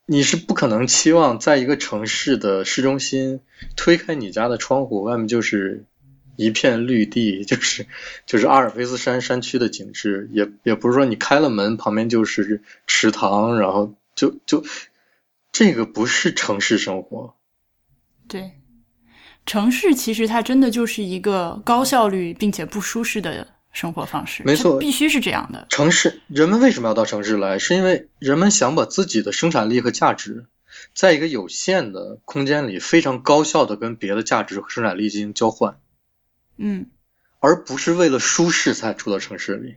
[0.07, 3.41] 你是不可能期望在一个城市的市中心
[3.77, 5.85] 推开你家的窗户，外面就是
[6.35, 7.87] 一片绿地，就是
[8.27, 14.65] 就是阿尔卑斯山山区的景致，也也不是说你开了门旁边就是池塘，然后就就
[15.53, 17.35] 这个不是城市生活。
[18.27, 18.58] 对，
[19.49, 25.67] 城市其实它真的就是一个高效率并且不舒适的生活方式，没错必须是这样的。
[25.71, 27.59] 城市人们为什么要到城市来？
[27.59, 30.47] 是因为人们想把自己的生产力和价值，
[30.95, 35.79] 在一个有限的空间里非常高效的跟别的价值和生产力进行交换，
[36.59, 36.87] 嗯，
[37.41, 39.77] 而不是为了舒适才住到城市里。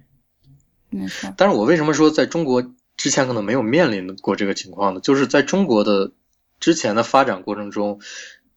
[0.90, 1.34] 没错。
[1.38, 5.00] 但是我为什么说在中国之前可能没有面临过这个情况呢？
[5.00, 6.12] 就是在中国的
[6.60, 8.02] 之前的发展过程中，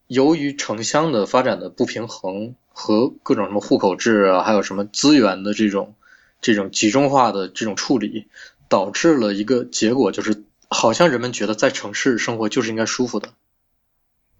[0.07, 5.95] 由于城乡的发展的不平衡和各种什么户口制啊，还有什么资源的这种
[6.41, 8.27] 这种集中化的这种处理，
[8.69, 13.33] 导致了一个结果，就是好像人们觉得在城市生活就是应该舒服的，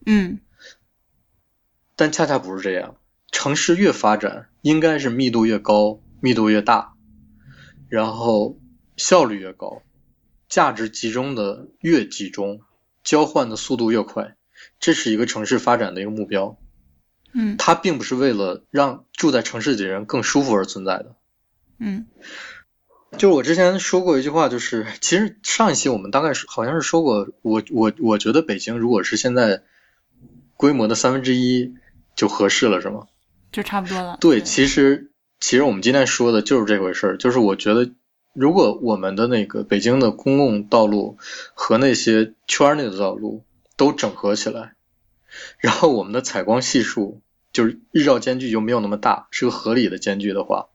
[0.05, 0.39] 嗯
[1.95, 2.97] 但恰恰不是这样。
[3.31, 6.93] 城市越发展，应该是密度越高，密度越大，
[7.89, 8.57] 然后
[8.97, 9.81] 效率越高，
[10.47, 12.61] 价值集中的越集中，
[13.03, 14.35] 交换的速度越快，
[14.79, 16.57] 这是一个城市发展的一个目标。
[17.33, 21.15] 嗯它并不是为了让住在城市里的人更舒服而存在的。
[21.79, 22.05] 嗯
[23.17, 29.63] 就是我之前说过一句话，就是其实上一期我们大概是好像是说过，我我我觉得北京如果是现在
[30.55, 31.75] 规模的三分之一
[32.15, 33.07] 就合适了，是吗？
[33.51, 34.17] 就差不多了。
[34.19, 37.91] 对，其实其实我们今天说的就是这回事儿，就是我觉得
[38.33, 41.17] 如果我们的那个北京的公共道路
[41.53, 43.45] 和那些圈儿内的道路
[43.77, 44.75] 都整合起来，
[45.57, 50.67] 然后我们的采光系数就是日照间距就没有那么大，是个合理的间距的话，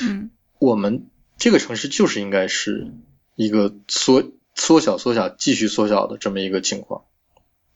[0.00, 1.06] 嗯我们
[1.38, 2.92] 这个城市就是应该是
[3.34, 7.02] 一个缩缩小、缩小、继续缩小的这么一个情况。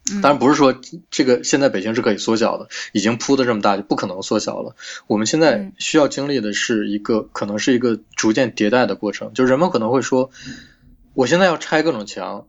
[0.08, 4.76] 嗯，当然不是说这个现在北京是可以缩小的，已经铺的这么大就不可能缩小了。
[5.08, 10.30] 我们现在嗯需要经历的是一个可能是一个逐渐迭代的过程，就是人们可能会说，
[11.14, 12.46] 我现在要拆各种墙，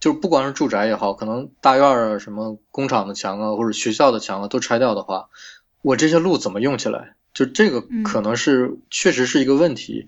[0.00, 5.28] 就是不光是住宅也好，可能大院儿啊、什么工厂的墙啊，或者学校的墙啊都拆掉的话，
[5.82, 7.16] 我这些路怎么用起来？
[7.32, 10.06] 就这个嗯可能是、确实是一个问题，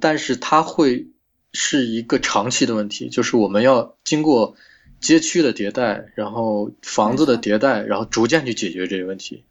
[0.00, 1.08] 但是它会
[1.52, 4.54] 是一个长期的问题，就是我们要经过
[5.00, 9.42] 街区的迭代，然后房子的迭代，然后逐渐去解决这个问题。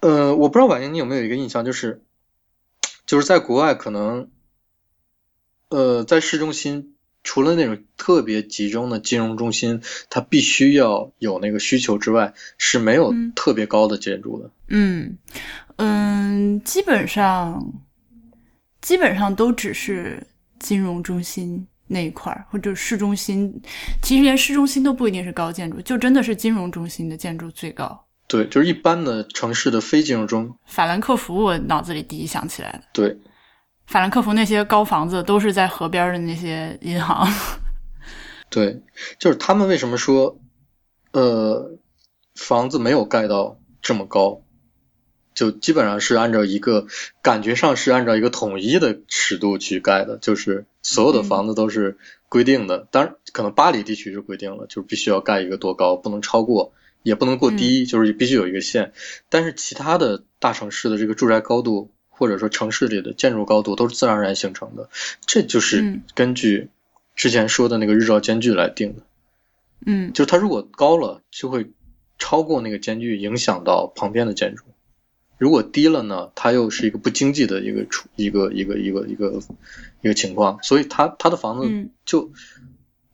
[0.00, 2.02] 呃，我不知道婉莹你有没有一个印象，就是
[3.06, 4.28] 就是在国外可能，
[5.68, 6.95] 呃，在市中心
[7.26, 14.50] 除了那种特别集中的金融中心，它必须要有那个需求之外，是没有嗯特别高的建筑的。
[14.68, 15.18] 嗯
[15.76, 17.60] 嗯，基本上
[18.80, 20.24] 基本上都只是
[20.60, 23.60] 金融中心那一块儿，或者市中心，
[24.00, 28.06] 其实连市中心都不一定是高建筑，就真的是金融中心的建筑最高。
[28.28, 33.16] 对，就是一般的城市的非金融中，法兰克福，我脑子里第一想起来的，对，
[33.86, 37.26] 法兰克福那些高房子都是在河边的那些银行。
[38.50, 38.82] 对，
[39.18, 40.38] 就是他们为什么说，
[41.12, 41.78] 呃，
[42.34, 44.42] 房子没有盖到这么高，
[45.34, 46.86] 就基本上是按照一个
[47.22, 52.86] 感觉上是按照一个统一的尺度去盖的，就是所有的房子都是规定的。
[52.90, 56.72] 当然，可能巴黎地区是规定了，就是必须要盖一个多高，不能超过，
[57.02, 58.92] 也不能过低，就是必须有一个线。
[59.28, 64.88] 但是其他的大城市的这个住宅高度，或者说城市里的建筑高度，都是自然而然形成的，
[65.26, 66.68] 这就是嗯根据
[67.14, 69.02] 之前说的那个日照间距来定的。
[69.84, 71.70] 嗯就是它如果高了，就会
[72.18, 74.64] 超过那个间距，影响到旁边的建筑；
[75.36, 79.40] 如果低了呢，它又是一个不经济的一个处一个一个一个一个
[80.00, 82.32] 一个情况，所以它它的房子嗯就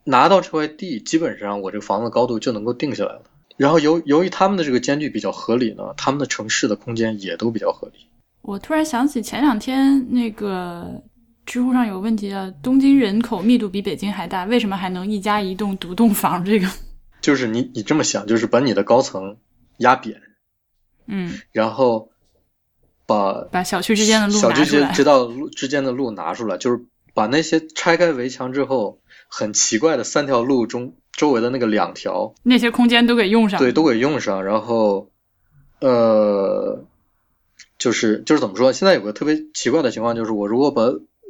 [0.05, 3.23] 拿到这块地，基本上我这个房子高度就能够定下来了。
[3.57, 8.07] 然后由由于他们的这个间距比较合理呢，他们的城市的空间也都比较合理。
[8.43, 11.01] 我突然想起前两天那个
[11.45, 16.67] 知乎上有个问题啊“东京人口密度比北京还大，为什么还能一家一栋独栋房？”这个，
[17.21, 19.37] 就是你你这么想，就是把你的高层
[19.77, 20.21] 压扁，
[21.07, 22.09] 嗯，然后
[23.07, 24.95] 把把小区之间的路小区拿出来之。
[24.95, 33.57] 之道路之间的路拿出来，就是把那些拆开围墙之后很奇怪的三条路中周围的那个两条，那些空间都给用上。
[33.57, 34.43] 对，都给用上。
[34.43, 35.09] 然后，
[35.79, 36.85] 呃，
[37.83, 38.71] 就是就是怎么说？
[38.71, 40.83] 现在有个特别奇怪的情况，就是我如果把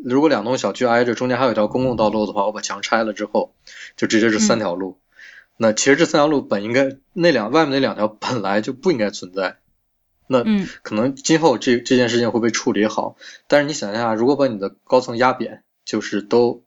[0.06, 3.56] 如果两栋小区挨着，中间还有一条公共道路的话，我把墙拆了之后，
[3.98, 5.00] 就直接是三条路。
[5.58, 9.58] 那其实这三条路本应该那两外面那两条本来就不应该存在。
[10.28, 13.16] 那嗯可能今后这这件事情会被处理好，
[13.48, 16.62] 但是你想一下，如果把你的高层压扁，就是都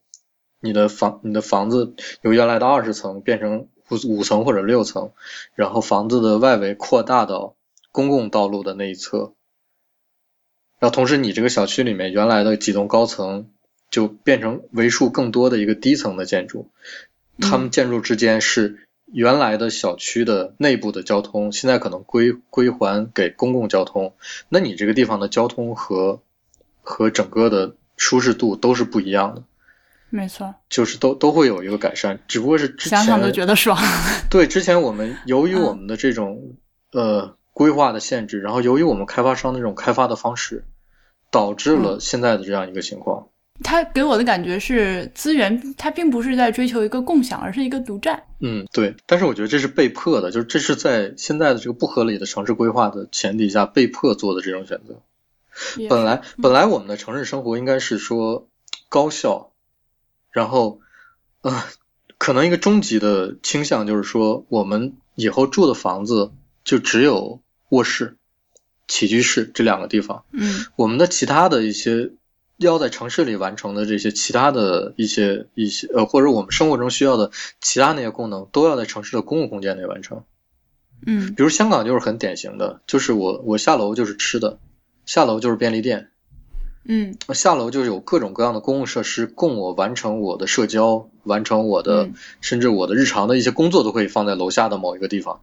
[0.59, 5.13] 你的房你的房子由原来的二十层变成五五层或者六层，
[5.55, 7.55] 然后房子的外围扩大到
[7.93, 9.33] 公共道路的那一侧，
[10.87, 13.49] 然后同时你这个小区里面原来的几栋高层
[13.91, 16.71] 就变成为数更多的一个低层的建筑，
[17.41, 24.15] 他们建筑之间是原来的小区的内部的交通，现在可能归归还给公共交通，
[24.49, 26.23] 那你这个地方的交通和
[26.83, 29.43] 和整个的舒适度都是不一样的，
[30.11, 33.77] 没错，就是都都会有一个改善，只不过是之前想想都觉得爽。
[34.31, 35.63] 对，之前我们 由于嗯。
[35.63, 36.55] 我们的这种、
[36.93, 40.63] 呃规划的限制，然后由于我们开发商的这种开发的方式，
[41.31, 43.29] 导致嗯了现在的这样一个情况。
[43.65, 48.23] 它给我的感觉是资源，它并不是在追求一个共享，而是一个独占。
[48.41, 55.01] 嗯，对，但是我觉得这是被迫的，就是这是在现在的这个不合理的城市规划的前提下被迫做的这种选择。
[55.89, 58.47] 本来本来我们的城市生活应该是说
[58.91, 59.53] 高效，
[60.31, 60.81] 然后
[61.41, 61.65] 呃，
[62.19, 66.31] 可能一个终极的倾向就是说，我们以后住的房子
[66.63, 68.19] 就只有卧室、
[68.89, 72.11] 起居室这两个地方，嗯我们的其他的一些
[72.57, 80.25] 要在城市里完成的这些其他的一些一些呃，或者我们生活中需要的其他那些功能，都要在城市的公共空间内完成。
[81.05, 84.59] 嗯比如香港就是很典型的，就是我我下楼就是吃的，
[85.05, 86.09] 下楼就是便利店，
[86.85, 95.43] 嗯下楼就是有各种各样的公共设施供我完成我的社交，完成我的、嗯甚至我的日常的一些工作都可以放在楼下的某一个地方。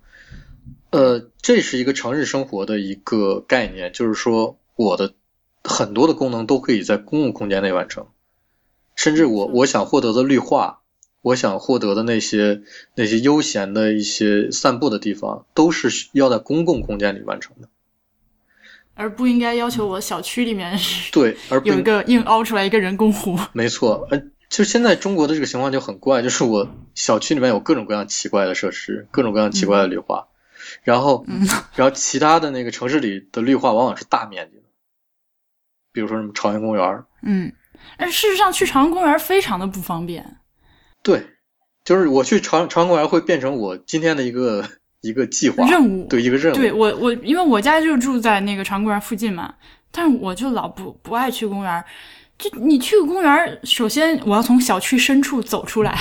[0.93, 5.13] 呃，这是一个城市生活的一个概念，就是说我的
[5.63, 8.05] 很多的功能都可以在公共空间内完成，
[8.95, 10.81] 甚至我我想获得的绿化，
[11.23, 12.61] 我想获得的那些
[12.93, 17.67] 那些悠闲的一些散步的地方，都是需要在公共空间里完成的。
[18.93, 20.79] 而不应该要求我小区里面
[21.11, 23.35] 对，而 不有一个硬凹出来一个人工湖。
[23.53, 30.27] 没错，呃，就现在中国的这个情况就很怪，就是我小区里面有各种各样奇怪的设施，各种各样奇怪的绿化，
[30.81, 34.63] 然后，嗯然后其他的那个城市里的绿化往往是大面积的，
[35.91, 37.53] 比如说什么朝阳公园，嗯，
[37.97, 40.37] 但是事实上去朝阳公园非常的不方便。
[41.01, 41.25] 对，
[41.83, 44.67] 就是我去朝朝阳公园会变成我今天的一个
[45.01, 49.53] 一个计划任务对一个任务，对我我因为我家就住在那个朝阳公园附近嘛，
[49.91, 51.85] 但是我就老不不爱去公园。
[52.35, 55.97] 就你去个公园，首先我要从小区深处走出来，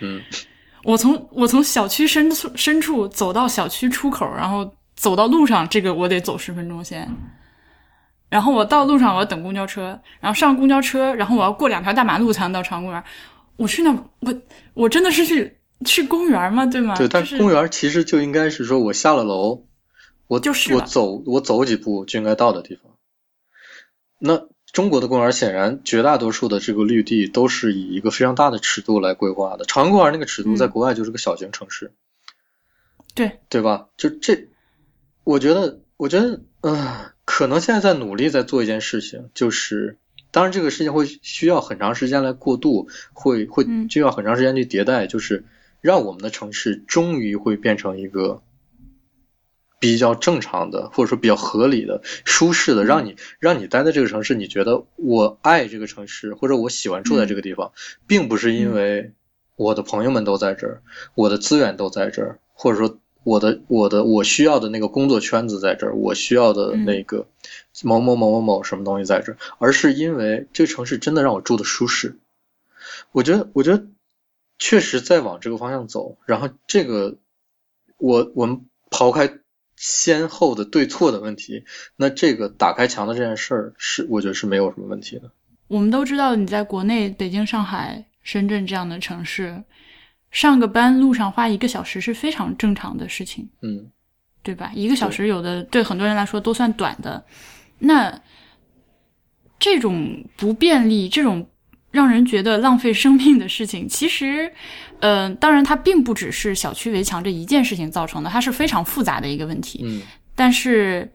[0.00, 0.22] 嗯，
[0.84, 7.10] 我从我从小区深处深处走到小区出口，然后走到路上，这个我得走十分钟先。
[8.28, 13.02] 然后我到路上我要等公交车，然后上公交车，然后我要过两条大马路才能到朝阳公园。
[13.56, 14.34] 我去那我
[14.74, 16.66] 我真的是去去公园吗？
[16.66, 16.96] 对吗？
[16.96, 19.64] 对，但是公园其实就应该是说我下了楼，
[20.26, 22.92] 我就是我走我走几步就应该到的地方。
[24.18, 24.40] 那
[24.74, 29.64] 中国的公园显然绝大多数的这个绿地都是以一个非常大的尺度来规划的。
[29.64, 31.92] 长安公园那个尺度在嗯国外就是个小型城市，
[33.14, 33.86] 对，对吧？
[33.96, 34.48] 就这，
[35.22, 39.96] 我觉得，我觉得，嗯、可能现在在努力在做一件事情，就是，
[40.32, 45.44] 当然这个事情会需要很长时间来过渡，会会嗯需要很长时间去迭代，就是
[45.80, 48.42] 让我们的城市终于会变成一个
[49.84, 57.72] 比较正常的，或者说比较合理的、舒适的，让你让你待在这个城市，你觉得我爱这个城市，或者我喜欢住在这个地方，
[58.06, 59.12] 并不是因为
[59.56, 60.80] 我的朋友们都在这儿，
[61.14, 67.26] 我的资源都在这儿，或者说我的我的我需要的那个工作圈子在这儿，我需要的那个
[67.82, 72.16] 某某某某某什么东西在这儿，而是因为这个城市真的让我住的舒适。
[73.12, 73.84] 我觉得，我觉得
[74.58, 76.16] 确实在往这个方向走。
[76.24, 77.16] 然后这个，
[77.98, 79.40] 我我们抛开
[79.76, 81.64] 先后的对错的问题，
[81.96, 85.30] 那这个打开墙的这件事儿是，我觉得是没有什么问题的。
[85.68, 89.62] 我们都知道你在国内北京、上海、深圳这样的城市，
[90.30, 93.90] 上个班路上花一个小时是非常正常的事情，嗯，
[94.42, 94.70] 对吧？
[94.74, 97.24] 一个小时有的对很多人来说都算短的。
[97.78, 98.22] 那
[99.58, 101.48] 这种不便利，这种
[101.94, 104.52] 让人觉得浪费生命的事情，其实，
[104.98, 109.82] 呃，当然它并不只是小区围墙这一件事情造成的，它是非常复杂的一个问题。
[109.84, 110.02] 嗯，
[110.34, 111.08] 但是，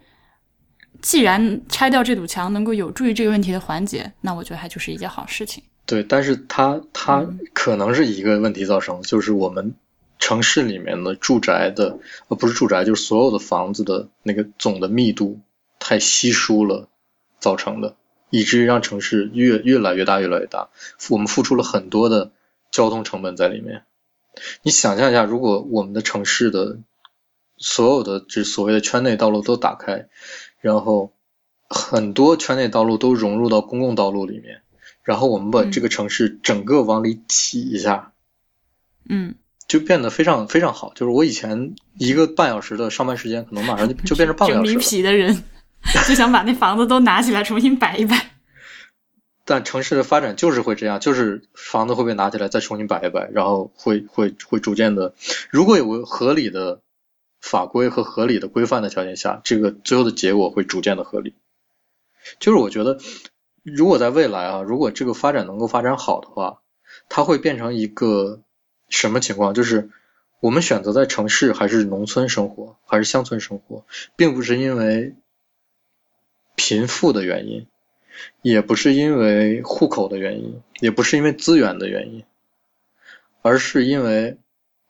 [1.02, 5.62] 既然拆掉这堵墙能够有助于这个问题的缓解，那我觉得它就是一件好事情。
[5.86, 9.76] 对，但是它它嗯可能是一个问题造成的，就是我们
[10.18, 15.42] 城市里面的住宅的，呃，不是住宅，就是所有的房子的那个总的密度
[15.78, 16.88] 太稀疏了
[17.42, 17.98] 造成的，
[18.30, 20.70] 以至于让城市越越来越大，越来越大。
[21.10, 22.32] 我们付出了很多的
[22.72, 23.84] 交通成本在里面。
[24.64, 26.78] 你想象一下，如果我们的城市的
[27.58, 30.08] 所有的这所谓的圈内道路都打开，
[30.62, 31.12] 然后
[31.68, 34.62] 很多圈内道路都融入到公共道路里面，
[35.04, 38.14] 然后我们把嗯这个城市整个往里挤一下，
[39.10, 39.36] 嗯，
[39.68, 40.94] 就变得非常非常好。
[40.96, 44.80] 就是我以前一个半小时的上班时间，可能马上就就变成半个小时了。
[44.80, 45.44] 皮的人
[46.08, 48.32] 就想把那房子都拿起来重新摆一摆。
[49.46, 55.16] 但城市的发展就是会这样，就是房子会被拿起来再重新摆一摆，然后会会会逐渐的，
[55.50, 56.82] 如果有个合理的
[57.42, 61.34] 法规和合理的规范的条件下，这个最后的结果会逐渐的合理。
[62.40, 63.00] 就是我觉得，
[63.64, 66.60] 如果在未来啊，如果这个发展能够发展好的话，
[67.08, 68.42] 它会变成一个
[68.90, 69.56] 什么情况？
[69.56, 69.90] 就是
[70.42, 73.84] 我们选择在城市还是农村生活，还是乡村生活，
[74.16, 75.16] 并不是因为
[76.60, 77.66] 贫富的原因。
[78.42, 82.26] 也不是因为户口的原因，也不是因为资源的原因，
[83.42, 84.38] 而是因为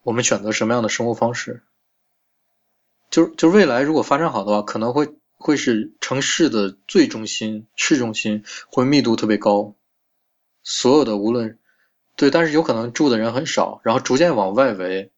[0.01, 1.61] 我们选择什么样的生活方式。
[3.11, 9.75] 就就未来如果发展好的话，可能会会是城市的最中心、市中心会密度特别高，
[10.63, 11.59] 所有的无论
[12.15, 15.11] 对，但是有可能住的人很少，然后逐渐往外围，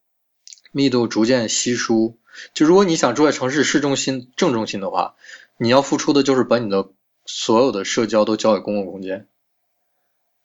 [0.70, 2.18] 密度逐渐稀疏。
[2.52, 5.14] 就如果你想住在城市市中心正中心的话，
[5.62, 6.88] 你要付出的就是把你的
[7.24, 9.28] 所有的社交都交给公共空间，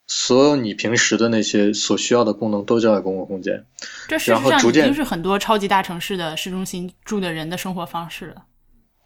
[0.06, 3.66] 所有你平时的那些所需要的功能都交给公共空间。
[4.08, 8.46] 这实上已经是很多超级大城市的市中心住的人的生活方式了。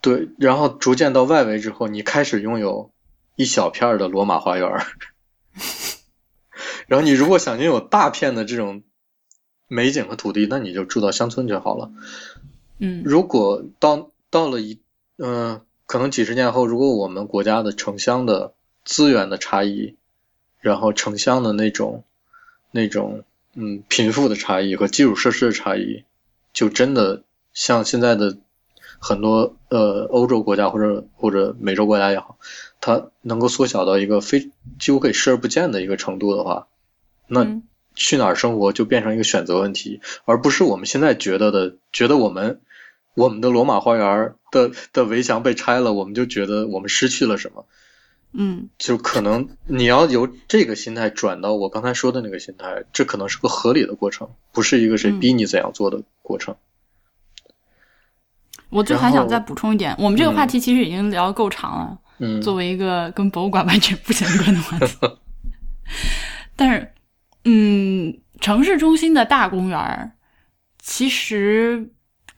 [0.01, 2.91] 对，然后逐渐到外围之后，你开始拥有
[3.37, 4.85] 一小片儿的罗马花园儿。
[6.87, 8.83] 然后你如果想拥有大片的这种
[9.69, 11.89] 美景和土地，那你就住到乡村就好了。
[12.79, 14.81] 嗯如果到到了一
[15.17, 15.61] 嗯、
[15.91, 18.53] 可能几十年后，如果我们国家的城乡的
[18.85, 19.97] 资源的差异，
[20.61, 22.05] 然后城乡的那种
[22.71, 23.25] 那种
[23.55, 26.05] 嗯贫富的差异和基础设施的差异，
[26.53, 28.37] 就真的像现在的
[28.99, 32.37] 很多呃欧洲国家或者或者美洲国家也好，
[32.79, 36.69] 它能够缩小到一个非几乎可以视而不见的一个程度的话，
[37.27, 37.63] 那嗯。
[37.93, 42.61] 去哪儿生活就变成一个选择问题，而不是我们现在觉得的，觉得我们
[43.15, 47.65] 我们的罗马花园的的围墙被拆了，我们就觉得我们失去了什么。
[48.33, 56.55] 嗯就可能你要由这个心态转到我刚才说的那个心态，这可能是个合理的过程，不是一个谁嗯逼你怎样做的过程。
[58.69, 61.99] 我就还想再补充一点，我们这个嗯话题其实已经聊得够长了。
[62.19, 64.95] 嗯，作为一个跟博物馆完全不相关的话题，
[66.55, 66.93] 但是，
[67.43, 70.11] 嗯，城市中心的大公园，
[70.79, 71.91] 其实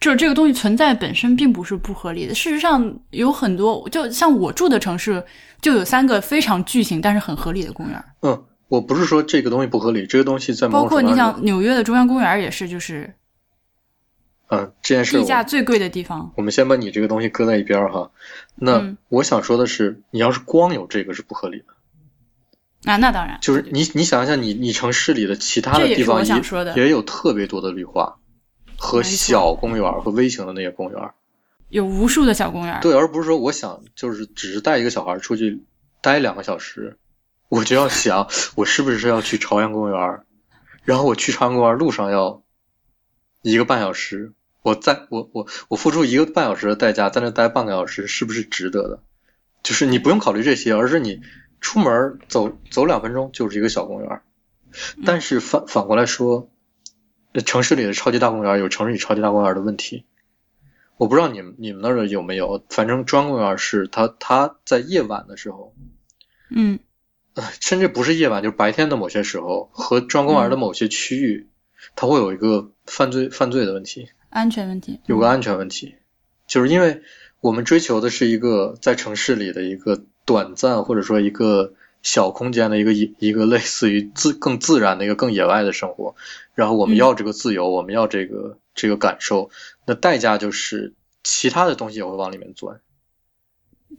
[0.03, 2.35] 就是这个东西存在本身并不是不合理的。
[2.35, 5.23] 事实上，有很多，就像我住的城市，
[5.61, 13.15] 就有三个非常巨型但是很合理的公园，嗯，我不是说这个东西不合理，这个东西在包括你想纽约的中央公园也是，就是
[14.49, 16.33] 嗯，这件事我地价最贵的地方。
[16.35, 18.11] 我们先把你这个东西搁在一边哈。
[18.55, 26.21] 那嗯我想说的是，你要是光有这个是不合理的，啊，那当然，就是你你想一下你，你城市里的其他的地方
[26.75, 28.17] 也有特别多的绿化
[28.83, 31.13] 和小公园儿和微型的那些公园儿。
[31.69, 32.81] 有无数的小公园儿。
[32.81, 35.63] 对，而不是说我想就是只是带一个小孩出去
[36.01, 36.97] 待两个小时，
[37.47, 40.25] 我就要想我是不是要去朝阳公园儿，
[40.83, 42.43] 然后我去朝阳公园儿路上要
[43.41, 48.99] 一个半小时，我在我我我付出一个半小时的代价，在那待半个小时，是不是值得的？
[49.63, 51.21] 就是你不用考虑这些，而是你
[51.61, 54.23] 出门走走两分钟就是一个小公园儿。
[55.05, 56.52] 但是反反过来说，呃
[57.41, 60.05] 城市里的超级大公园有城市里超级大公园的问题。
[60.97, 65.73] 我不知道你们你们那儿有没有，反正中央公园是它它在夜晚的时候，
[66.49, 66.79] 嗯
[67.33, 71.49] 呃甚至不是夜晚，就是白天的某些时候和中央公园的某些区域，
[71.95, 74.99] 它会有一个犯罪犯罪的问题，安全问题。
[75.07, 75.95] 有个安全问题，
[76.45, 77.01] 就是因为
[77.41, 81.73] 我们追求的是一个在城市里的一个短暂或者说一个
[82.03, 86.15] 小空间的一个一一个类似于自更自然的一个更野外的生活，
[86.53, 89.49] 然后我们嗯要这个自由，我们要这个这个感受，
[89.85, 90.93] 那代价就是
[91.23, 92.79] 其他的东西也会往里面钻。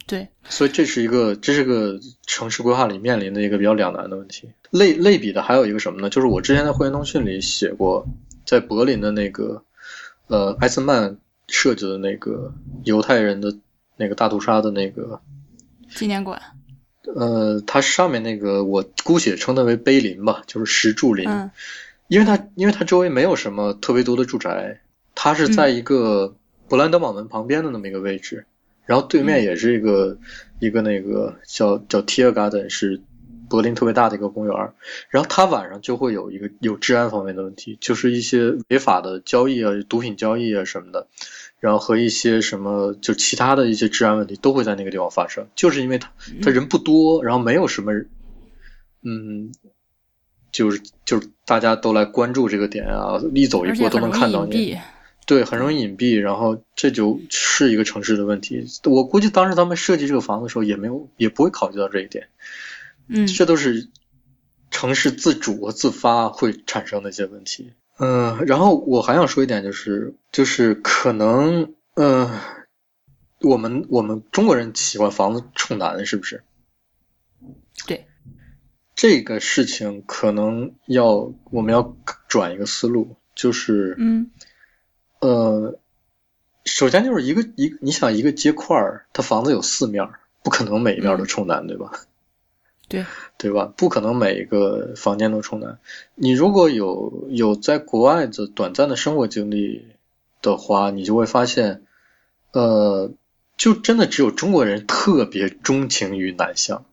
[0.06, 4.50] 对，所以这是一个，这是个城市规划里面临的一个比较两难的问题。
[4.70, 6.10] 类类比的还有一个什么呢？
[6.10, 8.06] 就是我之前在会员通讯里写过，
[8.44, 9.64] 在柏林的那个，
[10.26, 12.52] 呃，艾森曼设计的那个
[12.84, 13.56] 犹太人的
[13.96, 15.22] 那个大屠杀的那个，
[15.94, 16.42] 纪念馆。
[17.14, 21.50] 呃，它上面那个我姑且称它为碑林吧，就是石柱林，嗯。
[22.06, 24.82] 因为它因为它周围没有什么特别多的住宅，
[25.14, 26.36] 它是在一个
[26.68, 28.44] 勃兰登堡门旁边的那么一个位置，
[28.84, 30.18] 然后对面也是一个、
[30.60, 33.00] 一个那个叫叫 Tiergarten，是
[33.48, 34.54] 柏林特别大的一个公园，
[35.08, 41.08] 然后它晚上就会有一个有治安方面的问题，就是一些违法的交易啊、毒品交易啊什么的，
[41.64, 46.12] 然后和一些什么就其他的一些治安问题都会在那个地方发生，就是因为他
[46.42, 47.90] 他人不多，然后没有什么，
[49.02, 49.50] 嗯，
[50.52, 54.78] 就是就是大家都来关注这个点啊，一走一而且步都能看到你。
[55.24, 58.66] 对，很容易隐蔽，然后这就是一个城市的问题。
[58.84, 62.28] 我估计当时他们设计这个房子的时候，也没有也不会考虑到这一点，
[63.08, 63.88] 嗯这都是
[64.70, 67.72] 城市自主和自发会产生的一些问题。
[67.98, 72.28] 嗯、然后我还想说一点，就是就是可能，嗯、
[73.40, 76.42] 我们我们中国人喜欢房子冲南，是不是？
[77.86, 78.06] 对，
[78.96, 84.30] 这个事情可能要我们要转一个思路，就是嗯
[85.20, 85.78] 呃，
[86.64, 90.08] 首先就是一个一个，你想一个街块儿，它房子有四面，
[90.42, 91.92] 不可能每一面都冲南，对吧？
[92.88, 93.04] 对，
[93.38, 93.72] 对吧？
[93.76, 95.78] 不可能每一个房间都冲南。
[96.14, 99.86] 你如果有有在国外的短暂的生活经历
[100.42, 101.82] 的话，你就会发现，
[102.52, 103.12] 呃，
[103.56, 106.84] 就真的只有中国人特别钟情于南向，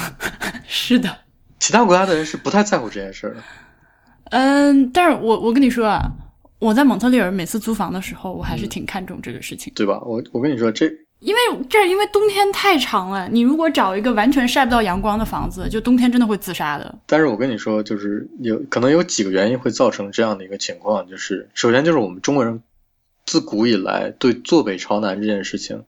[0.68, 1.18] 是的。
[1.58, 3.36] 其他国家的人是不太在乎这件事的。
[4.30, 6.02] 嗯，但是我我跟你说啊，
[6.58, 9.98] 我在蒙特利尔每次租房的时候，我还嗯是挺看重这个事情，对吧？
[10.04, 10.90] 我我跟你说，这
[11.24, 16.98] 因为这儿因为冬天太长了，你如果找一个完全晒不到阳光的房子，就冬天真的会自杀的。
[17.06, 22.62] 但是我跟你说，就是有可能有几个原因会造成这样的一个情况，就是首先就是我们中国人
[23.24, 25.82] 自古以来对坐北朝南这件事情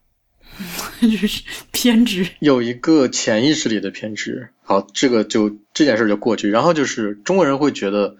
[1.03, 2.27] 就是偏执。
[2.39, 4.49] 有一个潜意识里的偏执。
[4.63, 6.49] 好，这个就这件事就过去。
[6.49, 8.17] 然后就是中国人会觉得，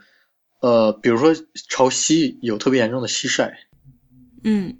[0.61, 1.33] 呃，比如说
[1.67, 3.57] 朝西有特别严重的西晒，
[4.43, 4.77] 嗯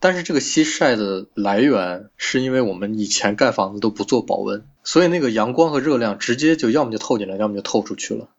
[0.00, 8.30] 但是这个西晒的来源是因为我们以前盖房子都不做保温，所以那个阳光和热量直接就要么就透进来，要么就透出去了。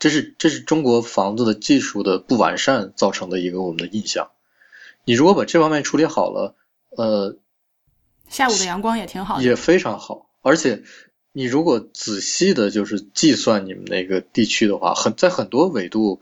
[0.00, 4.30] 这是这是中国房子的技术的不完善造成的一个我们的印象。
[5.04, 6.54] 你如果把这方面处理好了，
[6.90, 7.36] 呃，
[8.28, 10.28] 下午的阳光也挺好的，也非常好。
[10.42, 10.82] 而且
[11.32, 16.20] 你如果仔细的，就是计算你们那个地区的话，很在很多纬度，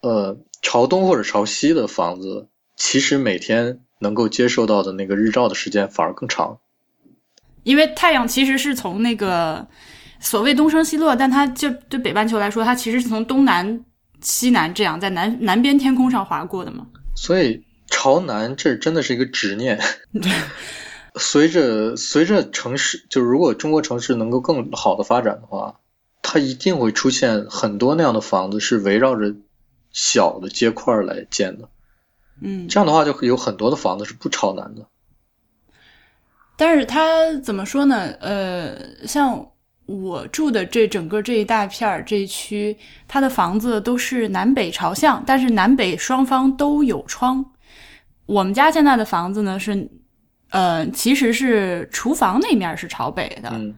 [0.00, 6.58] 呃，朝东或者朝西的房子，其实每天能够接受到的那个日照的时间反而更长。
[7.62, 9.66] 因为太阳其实是从那个
[10.20, 13.84] 所谓东升西落，但它就对北半球来说，它其实是从东南
[14.20, 16.86] 西南这样在南南边天空上划过的嘛。
[17.14, 19.80] 所以朝南这真的是一个执念。
[21.14, 25.78] 随着随着城市，就是如果中国城市能够更好的发展的话，
[26.22, 29.34] 它一定会出现很多那样的房子，是围绕着
[29.92, 31.68] 小的街块来建的。
[32.42, 34.86] 嗯，这样的话就有很多的房子是不朝南的。
[36.56, 38.08] 但是它怎么说呢？
[38.20, 39.44] 呃，像
[39.86, 42.76] 我住的这整个这一大片儿这一区，
[43.08, 47.44] 它的房子都是南北朝向，但是南北双方都有窗。
[48.26, 49.88] 我们家现在的房子呢是，
[50.50, 53.74] 呃，其实是厨房那面是朝北的，嗯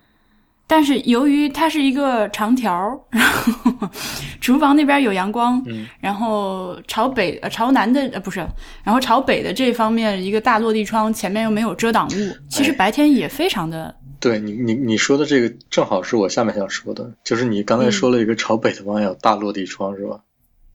[0.67, 3.64] 但是由于它是一个长条儿，然后
[4.41, 5.87] 厨房那边有阳光，嗯。
[6.01, 8.41] 然后朝北呃朝南的呃不是，
[8.83, 12.11] 然后朝北的这方面一个大落地窗，前面又没有遮挡物，
[12.49, 20.20] 其实哎白天也非常的对你你你说的这个正好是我下面想说的，就是你刚才说了一个朝北的方向有大落地窗是吧？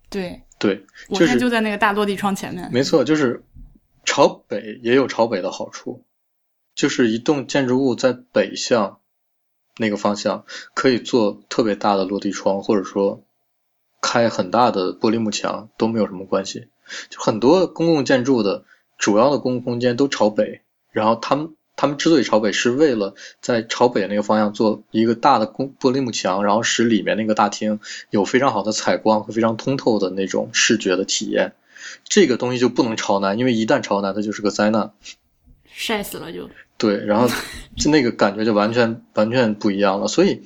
[0.10, 0.41] 对。
[0.60, 3.41] 对，我就是现在就在那个大落地窗前面，没错，就是
[4.04, 6.04] 朝北也有朝北的好处，
[6.76, 8.99] 就是一栋建筑物在北向
[9.80, 13.23] 那个方向可以做特别大的落地窗，或者说
[14.01, 16.67] 开很大的玻璃幕墙都没有什么关系。
[17.09, 18.65] 就很多公共建筑的
[18.97, 20.61] 主要的公共空间都朝北，
[20.91, 31.53] 然后他们他们之所以朝北，是为了在朝北那个方向做一个大的公玻璃幕墙，然后使里面那个大厅有非常好的采光和非常通透的那种视觉的体验。
[32.03, 34.91] 这个东西就不能朝南，因为一旦朝南，它就是个灾难。
[35.71, 36.49] 晒死了就。
[36.80, 37.30] 对，然后
[37.77, 40.07] 就那个感觉就完全完全不一样了。
[40.07, 40.41] 所以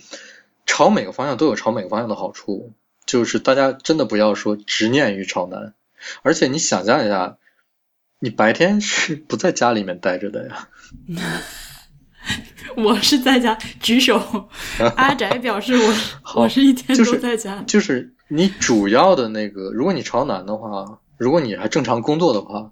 [0.65, 2.73] 朝每个方向都有朝每个方向的好处，
[3.05, 5.73] 就是大家真的不要说执念于朝南。
[6.23, 7.37] 而且你想象一下，
[8.19, 10.67] 你白天是不在家里面待着的呀。
[12.75, 14.49] 我是在家举手，
[14.95, 17.61] 阿宅表示我我是一天都在家。
[17.67, 22.71] 就是你主要的那个，如果你朝南的话，如果你还正常工作的话，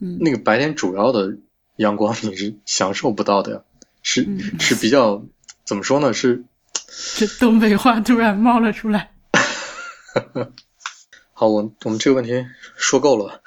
[0.00, 1.36] 嗯那个白天主要的
[1.78, 3.60] 阳光你是享受不到的呀，
[4.02, 5.22] 是嗯是比较
[5.64, 6.12] 怎么说呢？
[6.12, 6.44] 是
[7.16, 9.10] 这东北话突然冒了出来。
[11.32, 12.44] 好，我我们这个问题
[12.76, 13.40] 说够了。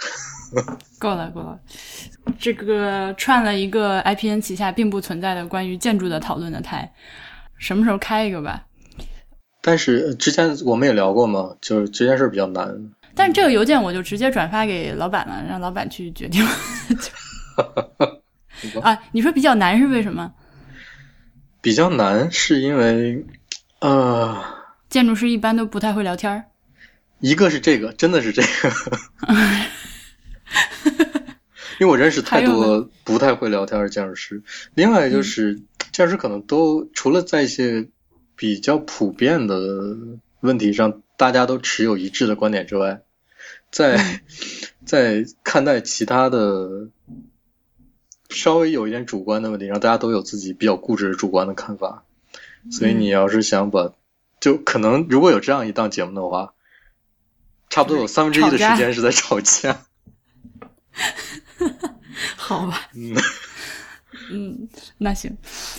[0.99, 1.59] 够了，够了。
[2.39, 6.93] 这个串了一个 IPN 旗下并不存在的关于建筑的讨论的台，
[7.57, 8.65] 什么时候开一个吧？
[9.61, 12.91] 但是呃之前我们也聊过嘛，就是这件事比较难。
[13.13, 16.45] 但是这个邮件我就直接转发给老板了，让老板去决定。
[18.81, 20.33] 啊，你说比较难是为什么？
[21.61, 23.25] 比较难是因为，
[23.79, 24.43] 呃，
[24.89, 26.45] 建筑师一般都不太会聊天儿。
[27.19, 28.47] 一个是这个，真的是这个，
[31.79, 34.41] 因为我认识太多不太会聊天的建筑师。
[34.73, 37.87] 另外就是，建筑师可能都除了在一些
[38.35, 39.95] 比较普遍的
[40.39, 43.01] 问题上，大家都持有一致的观点之外，
[43.71, 44.19] 在
[44.83, 46.87] 在看待其他的
[48.31, 52.03] 稍微有一点主观的问题上，大家都有自己比较固执主观的看法。
[52.71, 53.91] 所以你要是想把，
[54.39, 56.53] 就可能如果有这样一档节目的话，
[57.69, 59.81] 差不多有三分之一的时间是在吵架。
[62.35, 63.15] 好吧，嗯，
[64.31, 65.35] 嗯，那行，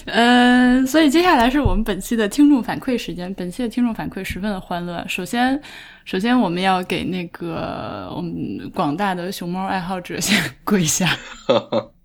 [0.06, 3.32] 呃，所以接下来是我们本期的听众反馈时间。
[3.34, 5.04] 本期的听众反馈十分的欢乐。
[5.06, 5.60] 首先，
[6.04, 11.16] 首先我们要给那个我们广大的熊猫爱好者先跪下。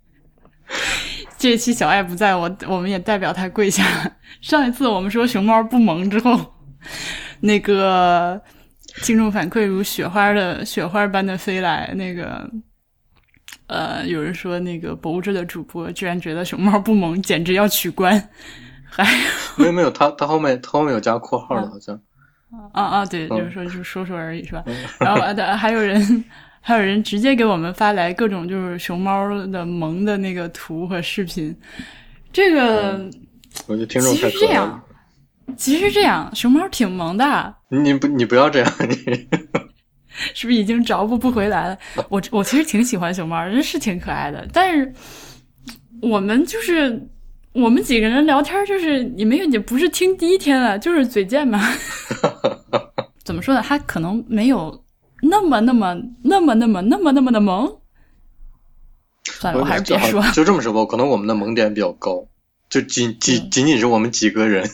[1.38, 3.84] 这一期小爱不在我，我们也代表他跪下。
[4.40, 6.54] 上一次我们说熊猫不萌之后，
[7.40, 8.40] 那个
[9.02, 12.48] 听众反馈如雪花的雪花般的飞来，那个。
[13.66, 18.30] 呃，有人说那个博物志的主播居然觉得熊猫不萌，简直要取关。
[18.88, 19.04] 还
[19.58, 21.94] 没有没有，他他后面他后面有加括号的，好像。
[22.72, 24.64] 啊啊，对，就是说就说说而已，是吧？
[24.98, 26.24] 然后他，还有人
[26.60, 31.54] 还有人直接给我们发来各种就是熊猫的萌的那个图和视频。
[32.32, 33.08] 这个
[33.66, 34.84] 我觉得听众其实是这样。，
[35.56, 38.94] 其实这样，熊猫挺萌的，你不你不要这样，你
[40.34, 41.78] 是不是已经找补不回来了？
[42.10, 44.92] 我我其实挺喜欢熊猫，人是挺可爱的，但是
[46.02, 47.08] 我们就是
[47.52, 51.60] 我们几个人聊天，就是你们也不是听第一天了，就是嘴贱嘛。
[53.24, 53.62] 怎么说呢？
[53.66, 54.84] 他可能没有
[55.22, 57.80] 那么那么那么那么那么那么的萌，
[59.24, 60.22] 算了，我还是别说。
[60.32, 62.26] 就这么说吧，可能我们的萌点比较高，
[62.68, 64.68] 就仅仅仅仅是我们几个人。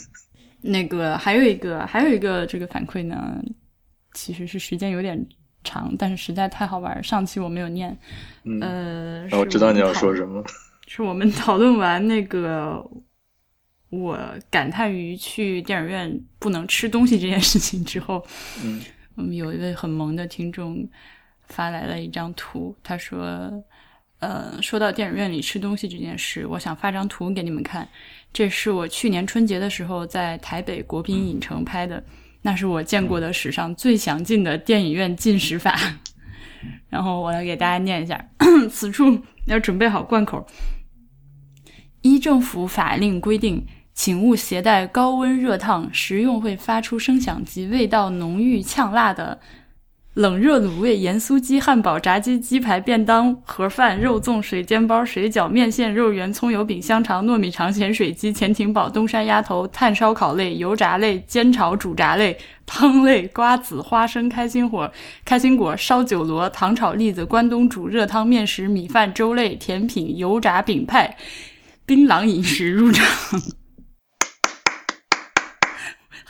[0.60, 3.42] 那个还有一个还有一个这个反馈呢，
[4.14, 5.26] 其实是时间有点
[5.62, 7.02] 长，但是实在太好玩。
[7.04, 7.94] 上期我没有念，
[8.60, 10.42] 呃，我知道你要说什么，
[10.86, 12.82] 是我们讨论完那个，
[13.90, 14.18] 我
[14.50, 18.24] 感叹于去电影院不能吃东西这件事情之后，
[18.62, 18.80] 嗯，
[19.14, 20.88] 我们有一位很萌的听众
[21.46, 23.64] 发来了一张图，他说。
[24.20, 27.86] 呃，说到电影院里吃东西这件事，我想发张图给你们看。
[28.32, 32.02] 这是我去年春节的时候在台北国宾影城拍的，
[32.40, 35.78] 那是我见过的史上最详尽的电影院进食法。
[36.88, 38.28] 然后我来给大家念一下，
[38.70, 40.46] 此处要准备好贯口。
[42.00, 49.40] 依政府法令规定，请勿携带高温热烫、食用会发出声响及味道浓郁呛辣的。
[50.14, 64.92] 冷热卤味、盐酥鸡、汉堡、炸鸡、鸡排、便当、盒饭、肉粽、水煎包、水饺、面线、肉圆、葱油饼、香肠、糯米肠、咸水鸡、潜艇堡、东山鸭头、炭烧烤类、油炸类、煎炒煮炸类、汤类、瓜子、花生、开心果、
[65.24, 71.16] 开心果、烧酒螺、糖炒栗子、关东煮、热汤面食、米饭、粥类、甜品、油炸饼派、
[71.84, 73.63] 槟榔饮食入场。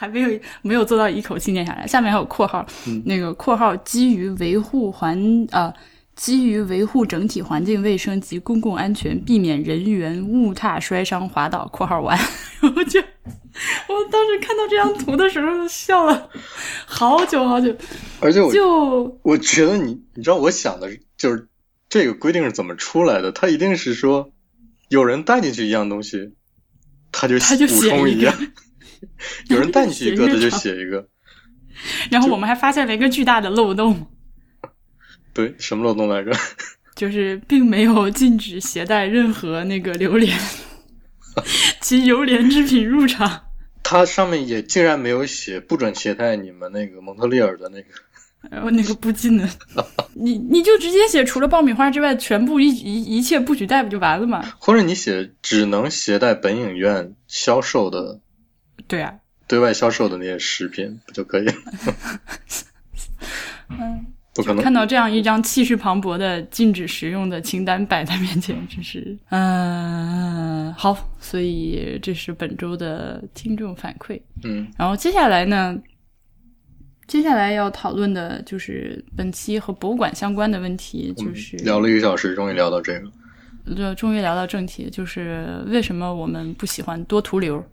[0.04, 2.64] 还没有没有做到一口气念下来，下面还有括号，
[3.06, 5.18] 那个括号基于维护环
[5.50, 5.72] 呃，
[6.14, 11.66] 基于维护整体环境卫生及公共安全，避免人员误踏摔伤滑倒。
[11.72, 12.18] 括号完，
[12.60, 16.28] 我就我当时看到这张图的时候笑了
[16.84, 17.74] 好久好久，
[18.20, 21.48] 而且我就我觉得你你知道我想的就是
[21.88, 23.32] 这个规定是怎么出来的？
[23.32, 24.30] 他一定是说
[24.90, 26.34] 有人带进去一样东西，
[27.10, 28.34] 他就他就补充一样。
[29.48, 31.08] 有人带你去一个，他就写一个。
[32.10, 34.06] 然后我们还发现了一个巨大的漏洞。
[35.34, 36.32] 对，什么漏洞来着？
[36.94, 40.38] 就是并没有禁止携带任何那个榴莲
[41.80, 43.42] 及榴莲制品入场。
[43.82, 47.88] 它上面也竟然没有写不准携带你们那个蒙特利尔的那个，
[48.48, 49.48] 然后那个不禁的，
[50.14, 54.54] 你你就直接写除了爆米花之外，全部一一一切不许带不就完了吗？
[54.58, 58.20] 或者你写只能携带本影院销售的。
[58.86, 59.14] 对啊，
[59.48, 61.54] 对外销售的那些食品不就可以了？
[63.70, 70.96] 嗯， 不可能看到这样一张气势磅礴的禁止食用的清单摆在面前，真是嗯好。
[71.18, 74.20] 所以这是本周的听众反馈。
[74.44, 75.76] 嗯，然后接下来呢，
[77.06, 83.00] 接下来要讨论的就是本期和博物馆相关的问题，就是聊了一个小时，终于聊到这
[83.64, 87.64] 个，就终于聊到正题，就是为什么我们不喜欢多图流？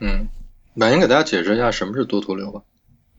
[0.00, 0.26] 嗯。
[0.74, 2.62] 马英给大家解释一下什么是多图流吧。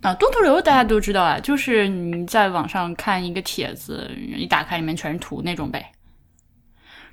[0.01, 5.91] 啊，多图流大家都知道啊，就是你在网上看一个帖子，一打开里面全是图那种呗。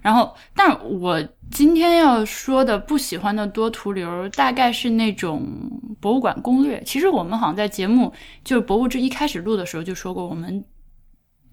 [0.00, 1.20] 然后，但我
[1.50, 5.44] 今天要说的不喜欢的多图流，大概是那种
[6.00, 6.82] 博物馆攻略。
[6.84, 8.10] 其实我们好像在节目
[8.42, 10.64] 就是博物志一开始录的时候就说过，我们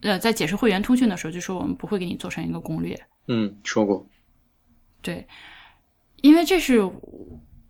[0.03, 2.97] 呃在解释会员通讯的时候就说我们不会给你做成一个攻略。
[3.27, 4.07] 嗯，说过。
[5.01, 5.27] 对，
[6.21, 6.89] 因为这是。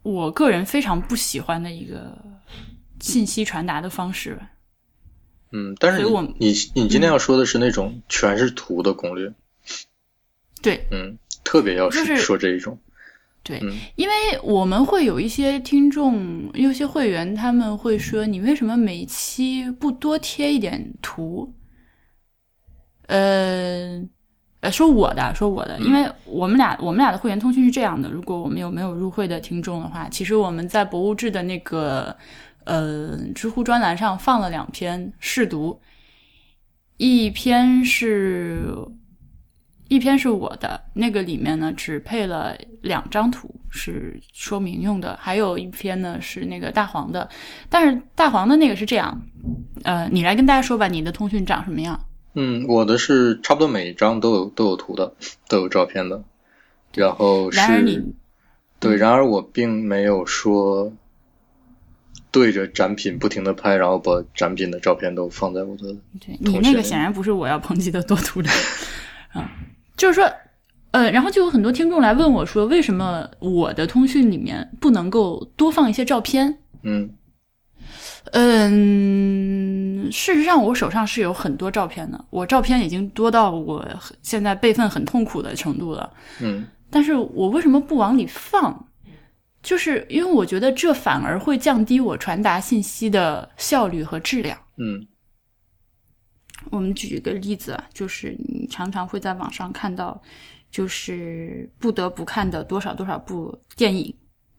[0.05, 2.15] 我个人非常不喜欢的一个
[2.99, 4.39] 信息传达的方式。
[5.51, 9.33] 嗯，但是你你你今天要说的是那种全是图的攻略。
[10.61, 12.77] 对，嗯，特别要说这一种。
[13.41, 13.59] 对，
[13.95, 21.51] 因为我们会有一些听众，有些会员，他们会说：“你为什么每期不多贴一点图？”
[23.07, 24.07] 呃。
[24.71, 32.15] 说我的，说我的，因为我们俩我们俩的会员通讯是这样的：如果我们有没有入会的听众的话，其实我们在博物志的那个
[32.63, 35.79] 呃知乎专栏上放了两篇试读，
[36.97, 38.67] 一篇是
[39.87, 47.29] 一篇是我的那个里面呢只配了两张图是说明用的，还有一篇呢是那个大黄的，
[47.69, 49.21] 但是大黄的那个是这样，
[49.83, 51.99] 呃，你来跟大家说吧，你的通讯长什么样？
[52.35, 55.13] 嗯，我的是差不多每一张都有都有图的，
[55.47, 56.21] 都有照片的。
[56.93, 58.05] 然后是，
[58.79, 60.91] 对，然而我并没有说
[62.31, 65.95] 对着展品不停的拍，然后把展品的照片都放在我的。
[66.19, 68.49] 对你那个显然不是我要抨击的多图的
[69.33, 69.49] 啊，
[69.97, 70.29] 就是说，
[70.91, 76.59] 呃，然后就有很多听众来问我说，为什么我的通讯里面不能够多放一些照片？
[76.83, 77.09] 嗯。
[78.31, 83.85] 嗯，事实上，我手上是有很多照片的，我照片已经多到我
[84.21, 86.11] 现在备份很痛苦的程度了。
[86.41, 88.87] 嗯，但是我为什么不往里放？
[89.61, 94.55] 就是因为我觉得这反而会降低我传达信息的效率和质量。
[94.77, 95.07] 嗯，
[96.69, 100.21] 我们举一个例子，就是你常常会在网上看到，
[100.69, 104.13] 就是不得不看的多少多少部电影，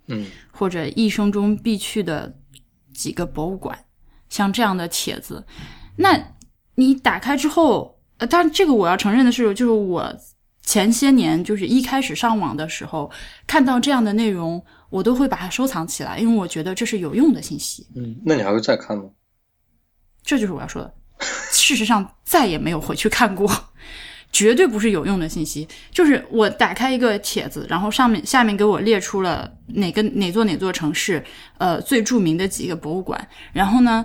[0.09, 2.35] 嗯或者一生中必去的
[2.97, 3.79] 几个博物馆，
[4.29, 5.45] 像这样的帖子，
[5.97, 6.21] 那
[6.75, 10.13] 你打开之后，呃，当然这个我要承认的是，就是我
[10.63, 13.11] 前些年就是一开始上网的时候，
[13.47, 17.87] 看到这样的内容，我都会把它收藏起来，因为我觉得这是有用的信息。
[17.95, 19.05] 嗯，那你还会再看吗？
[20.23, 20.93] 这就是我要说的。
[21.53, 23.51] 事实上，再也没有回去看过，
[24.37, 25.67] 绝对不是有用的信息。
[25.91, 31.25] 就是我打开一个帖子，然后上面下面给我列出了哪个哪座哪座城市，
[31.57, 33.19] 呃，最著名的几个博物馆，
[33.55, 34.05] 然后呢，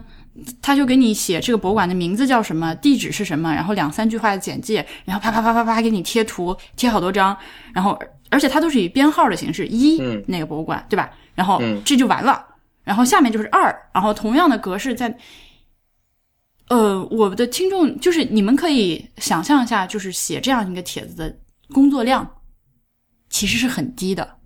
[0.62, 7.36] 他就给你写这个博物馆的名字叫什么，地址是什么，然后两三句话的简介，然后啪啪啪啪啪给你贴图，贴好多张，
[7.74, 11.10] 然后而且它都是以编号的形式，一、嗯那个博物馆，对吧？
[11.36, 12.42] 然后嗯这就完了，
[12.86, 15.18] 然后下面就是二，然后同样的格式在。
[16.72, 21.38] 呃，我的听众就是你们可以想象一下，就是写这样一个帖子的
[21.74, 22.26] 工作量
[23.30, 24.38] 其实是很低的。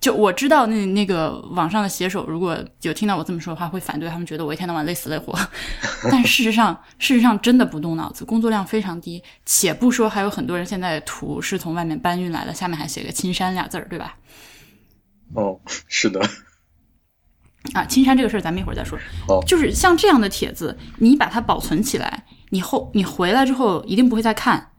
[0.00, 5.38] 就我知道那那个网上的写手，如果有听到我这么说的话，会反对，他们觉得我一天到晚累死累活。
[6.10, 9.22] 但事实上，事实上真的不动脑子，工作量非常低。
[9.46, 14.16] 且不说还有很多人现在图是从外面搬运来的，下面还写个“青山”俩字儿，对吧？
[15.34, 16.20] 哦，是的，
[17.74, 18.98] 啊，青山这个事儿咱们一会儿再说。
[19.26, 24.70] 好就是像这样的帖子，你把它保存起来，你后你回来之后一定不会再看，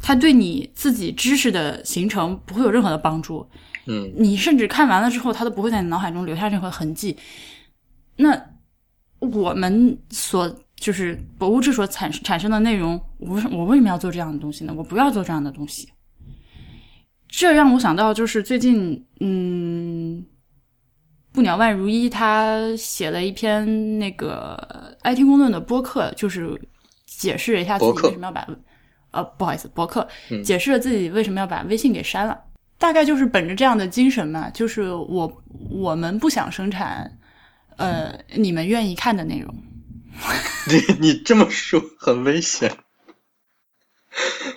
[0.00, 3.48] 它对你自己知识的形成不会有任何的帮助。
[3.86, 7.16] 嗯你甚至看完了之后，它都不会在你脑海中留下任何痕迹。
[8.16, 8.40] 那
[9.18, 14.72] 我们所就是博物志所产产生的内容，我我为什么要做这样的东西呢？
[14.76, 15.88] 我不要做这样的东西。
[17.26, 20.24] 这让我想到，就是最近，嗯，
[21.38, 24.58] 不鸟万如一他写了一篇那个
[25.04, 26.60] IT 公论的播客，就是
[27.06, 28.44] 解释一下自己为什么要把，
[29.12, 32.36] 呃，不好意思，博客嗯解释了自己为什么要把微信给删了。
[32.76, 37.08] 大概就是本着这样的精神嘛，就是我我们不想生产，
[37.76, 39.54] 呃，你们愿意看的内容。
[40.66, 42.76] 你 你这么说很危险。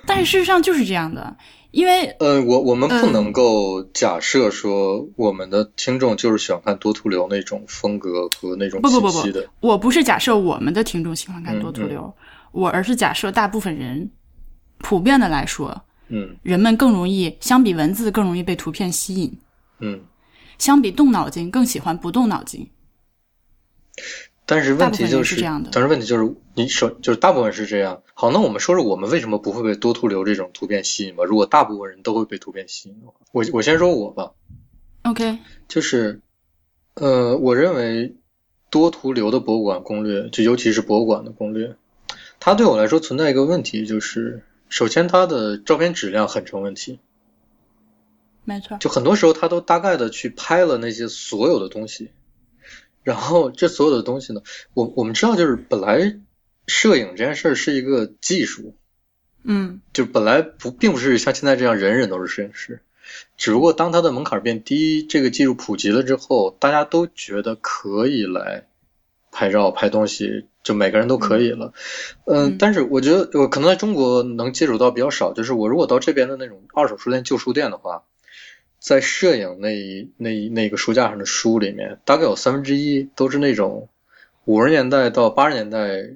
[0.07, 1.37] 但是事实上就是这样的，
[1.71, 9.49] 因为呃，我我们不嗯能够假设说我们的听众就是喜欢看多图流那种风格和那种不不不不的。
[9.61, 12.13] 我不是假设我们的听众喜欢看多图嗯嗯流，
[12.51, 14.11] 我而是假设大部分人，
[14.79, 19.37] 普遍的来说，嗯人们更容易相比文字更容易被图片吸引，
[19.79, 20.01] 嗯，
[20.57, 22.69] 相比动脑筋更喜欢不动脑筋。
[24.51, 28.03] 但是问题就是这样的但是问题就是你首就是大部分是这样。
[28.13, 31.23] 好，那我们说说我们为什么不会被多图流这种图片吸引吧？
[31.23, 34.33] 如果大部分人都会被图片吸引的话，我我先说我吧
[35.03, 35.39] ，OK，
[35.69, 36.19] 就是
[36.95, 38.17] 呃，我认为
[38.69, 41.77] 多图流的博物馆攻略，就尤其是博物馆的攻略，
[42.41, 46.99] 它对我来说存在一个问题，就是首先它的照片质量很成问题。
[48.43, 52.11] 没错，就很多时候他都大概的去拍了那些所有的东西，
[53.03, 54.41] 然后这所有的东西呢，
[54.73, 56.19] 我我们知道就是本来
[56.67, 58.75] 摄影这件事儿是一个技术，
[59.43, 62.81] 嗯就本来不并不是像现在这样人人都是摄影师，
[63.37, 68.67] 只不过当它的门槛变低，这个技术普及了之后，大家都觉得可以来
[69.31, 71.73] 拍照拍东西，就每个人都可以了。
[72.25, 78.03] 嗯、嗯但是我觉得我可能在中国能接触到比较少，就是我如果到这边的那种二手书店、旧书店的话，
[78.81, 83.89] 在摄影那一那一那个书架上的书里面，大概有三分之一都是那种
[84.45, 86.09] 五十年代到八十年代，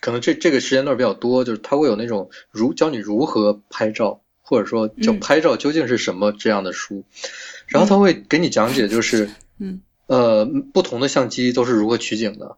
[0.00, 7.04] 可能这这个时间段比较多，就是它会有那种如教你如何拍照，或者说叫嗯拍照究竟是什么这样的书，
[7.66, 9.82] 然后他会给你讲解，就是嗯。
[10.06, 12.56] 呃不同的相机都是如何取景的，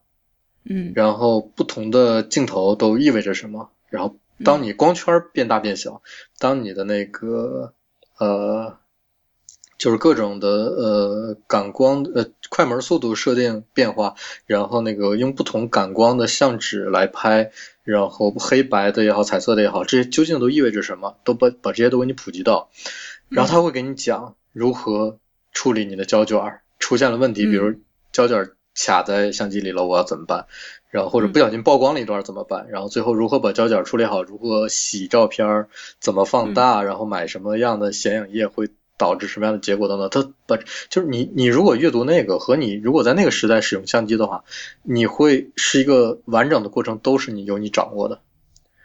[0.65, 0.93] 嗯。
[0.95, 6.01] 然后不同的镜头都意味着什么，然后当你光圈变大变小，
[6.39, 7.75] 当你的那个
[8.23, 8.79] 呃，
[9.79, 14.15] 就是各种的呃感光呃快门速度设定变化，
[14.47, 17.51] 然后那个用不同感光的相纸来拍，
[17.83, 21.17] 然后黑白的也好，彩色的也好，这些究竟都意味着什么？
[21.25, 22.71] 都把把这些都给你普及到，
[23.29, 25.19] 然后他会给你讲如何
[25.51, 27.75] 处理你的胶卷儿出现了问题，比如
[28.13, 30.47] 胶卷儿卡在相机里了，我要怎么办？
[30.91, 32.67] 然后或者不小心曝光了一段怎么办？
[32.71, 34.23] 然后最后如何把胶卷处理好？
[34.23, 35.69] 如何洗照片儿？
[36.01, 36.83] 怎么放大？
[36.83, 38.69] 然后买什么样的显影液会
[38.99, 40.11] 导致什么样的结果等等？
[40.11, 44.45] 它把就是你你如果阅读那个和你如果在那个时代使用相机的话，
[44.83, 48.21] 你会是一个完整的过程，都是你由你掌握的。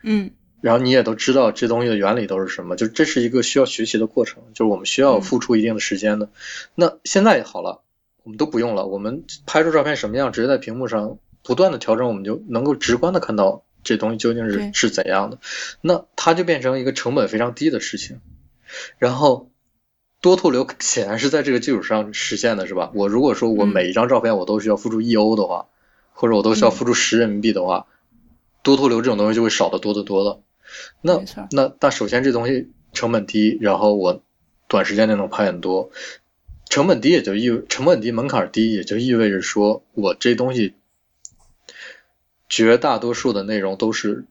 [0.04, 6.30] 嗯然后你也都知道这东西的原理都是什么，就这是一个需要学习的过程，就是我们需要付出一定的时间的。
[6.74, 7.82] 那现在好了，
[8.28, 15.40] 我们都不用了，我们拍出照片什么样，直接在屏幕上不断的调整，我们就能够直观的看到这东西究竟是是怎样的。
[15.80, 18.20] 那它就变成一个成本非常低的事情。
[18.98, 19.50] 然后
[20.20, 22.92] 多图流显然是在这个基础上实现的，是吧？
[22.94, 25.68] 我如果说我嗯每一张照片我都需要付出一欧的话，
[26.12, 27.88] 或者我都需要嗯付出十人民币的话，
[28.62, 30.42] 多图流这种东西就会少得多得多了。
[31.00, 31.22] 那
[31.52, 34.22] 那那首先这东西成本低，然后我
[34.68, 35.92] 短时间内能拍很多，
[36.70, 40.76] 成本低也就意味成本低门槛低，也就意味着说我这东西
[42.50, 44.26] 绝大多数的内容都是，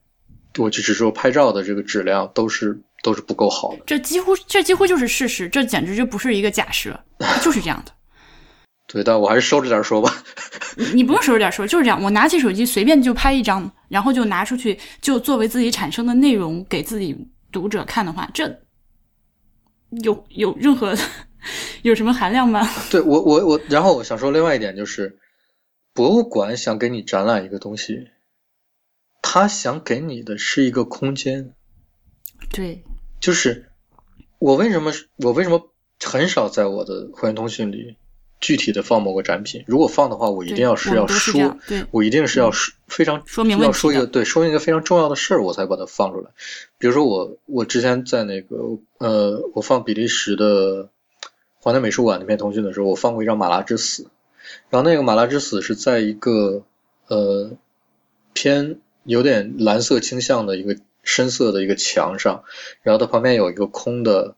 [0.58, 3.82] 我就只说拍照的这个质量都是都是不够好的。
[3.86, 6.98] 这几乎这几乎就是事实，这简直就不是一个假设，
[7.42, 7.92] 就是这样的。
[8.88, 10.22] 对，但我还是收着点说吧。
[10.76, 12.00] 你你不用收着点说，就是这样。
[12.00, 17.16] 我拿起手机随便就拍一张，然后就拿出去，就作为自己产生的内容给自己
[17.50, 18.60] 读者看的话，这
[20.02, 20.96] 有有任何
[21.82, 22.68] 有什么含量吗？
[22.90, 25.18] 对我我我，然后我想说另外一点就是，
[25.94, 28.08] 博物馆想给你展览一个东西，
[29.22, 31.52] 他想给你的是一个空间。
[32.52, 32.82] 对，
[33.20, 33.70] 就是
[34.38, 35.72] 我为什么我为什么
[36.04, 37.96] 很少在我的会员通讯里
[38.38, 39.64] 具体的放某个展品？
[39.66, 41.56] 如果放的话，我一定要是要说
[41.90, 46.30] 我一定是要说非常说明要说一个对说明一个非常重要的事儿，我才把它放出来。
[46.78, 48.56] 比如说我我之前在那个
[48.98, 50.90] 呃，我放比利时的
[51.66, 54.06] 华南美术馆那篇通讯的时候，我放过一张马拉之死，
[54.70, 56.62] 然后那个马拉之死是在一个
[57.08, 57.50] 呃
[58.34, 62.44] 偏有点蓝色倾向的一个深色的一个墙上，
[62.82, 64.36] 然后它旁边有一个空的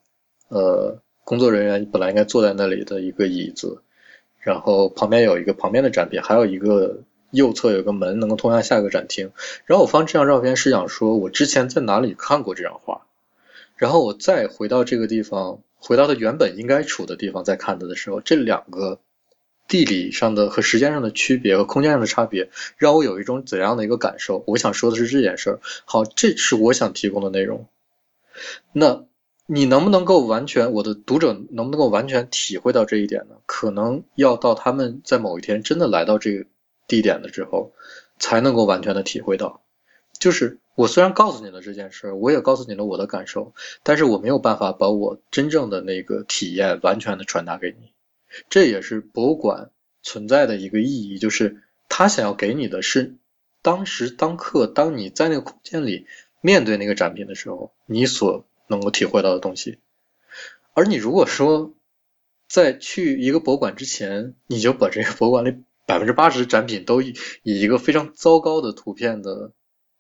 [0.49, 3.83] 呃工作人员本来应该坐在那里的一个椅子，
[4.41, 7.01] 然后旁边有一个旁边的展品，还有一个
[7.31, 9.33] 右侧有个门能够通向下一个展厅。
[9.67, 13.03] 然后我放这张照片是想说，我之前在哪里看过这张画，
[13.77, 19.01] 然后我再回到这个地方，回到它原本应该处的地方再看它的时候，这两个
[19.69, 24.43] 地理上的和时间上的区别和空间上的差别，让我有一种怎样的一个感受？
[24.47, 25.61] 我想说的是这件事儿。
[25.85, 27.67] 好，这是我想提供的内容。
[28.73, 29.05] 那
[29.47, 33.37] 你能不能够完全，我的读者能不能够完全体会到这一点呢？
[33.47, 36.45] 可能要到他们在某一天真的来到这个
[36.87, 37.73] 地点的之后，
[38.19, 39.63] 才能够完全的体会到。
[40.19, 47.93] 就是我虽然告诉你了这件事，我也告诉你了我的感受，但是我没有办法把我真正的那个体验完全的传达给你。
[48.51, 49.71] 这也是博物馆
[50.03, 53.17] 存在的一个意义，就是他想要给你的是
[53.63, 56.07] 当时当刻，当你在那个空间里
[56.41, 59.79] 面对那个展品的时候，你所能够体会到的东西。
[60.75, 61.75] 而你如果说
[62.49, 69.53] 在去一个博物馆之前，你就把这个博物馆里百分之八十的展品都以一个非常糟糕的图片的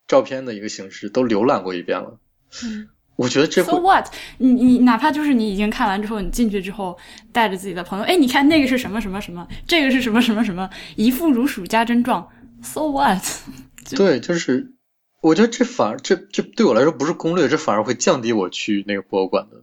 [0.08, 2.18] 照片的一个形式都浏览过一遍了，
[2.64, 4.06] 嗯我觉得这，so what？
[4.38, 6.96] 你你哪怕就是你已经看完之后，你进去之后
[7.32, 12.28] 带着自己的朋友，哎，你看那个是什么什么什么，这个是什么什么什么，一副如数家珍状
[12.62, 13.20] ，so what？
[13.96, 14.72] 对，就是
[15.20, 19.56] 我觉得这反而这这对我来说不是攻略，这反而会降低我去那个博物馆的。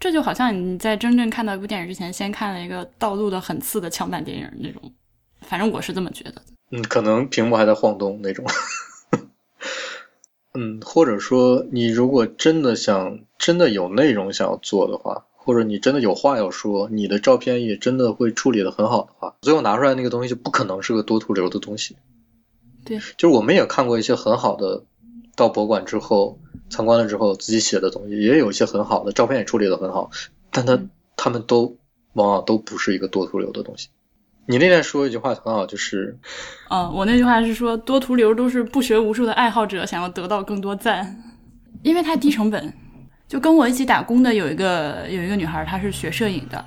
[0.00, 4.90] 这就好像你在真正看到一部电影之前，先看了一个道路的很次的枪版电影那种，
[5.42, 6.42] 反正我是这么觉得的。
[6.70, 8.46] 嗯，可能屏幕还在晃动那种。
[10.56, 21.96] 嗯，或者说你如果真的想真的有内容想要做的话，或者你真的有话要说，你的照片也真的会处理的很好的话，最后拿出来那个东西就不可能是个多图流的东西。
[22.84, 24.84] 对，就是我们也看过一些很好的，
[25.34, 26.38] 到博物馆之后
[26.70, 30.10] 参观了之后自己写的东西，也有一些很好的照片也处理的很好，
[30.52, 30.80] 但它
[31.16, 31.78] 他们都
[32.12, 33.88] 往往都不是一个多图流的东西。
[34.46, 36.16] 你那天说一句话很好，就是
[36.70, 41.16] 嗯，我那句话是说，多图流都是不学无术的爱好者想要得到更多赞，
[41.82, 42.72] 因为它低成本。
[43.26, 46.64] 就跟我一起打工的有一个有一个女孩，她是学摄影的，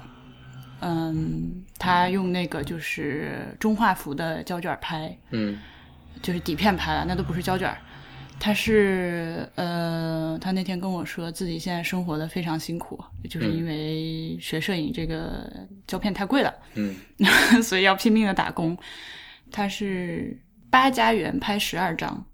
[0.82, 5.60] 嗯，她用那个就是中画幅的胶卷拍，嗯
[6.22, 7.78] 就是底片拍了，那都不是胶卷儿。
[8.40, 15.50] 他是呃，他那天跟我说自己现在生活的非常辛苦，就是因为学摄影这个
[15.88, 16.96] 胶片太贵了，嗯。
[17.64, 18.78] 所以要拼命的打工。
[19.52, 20.38] 他是
[20.70, 22.26] 八加元拍十二张，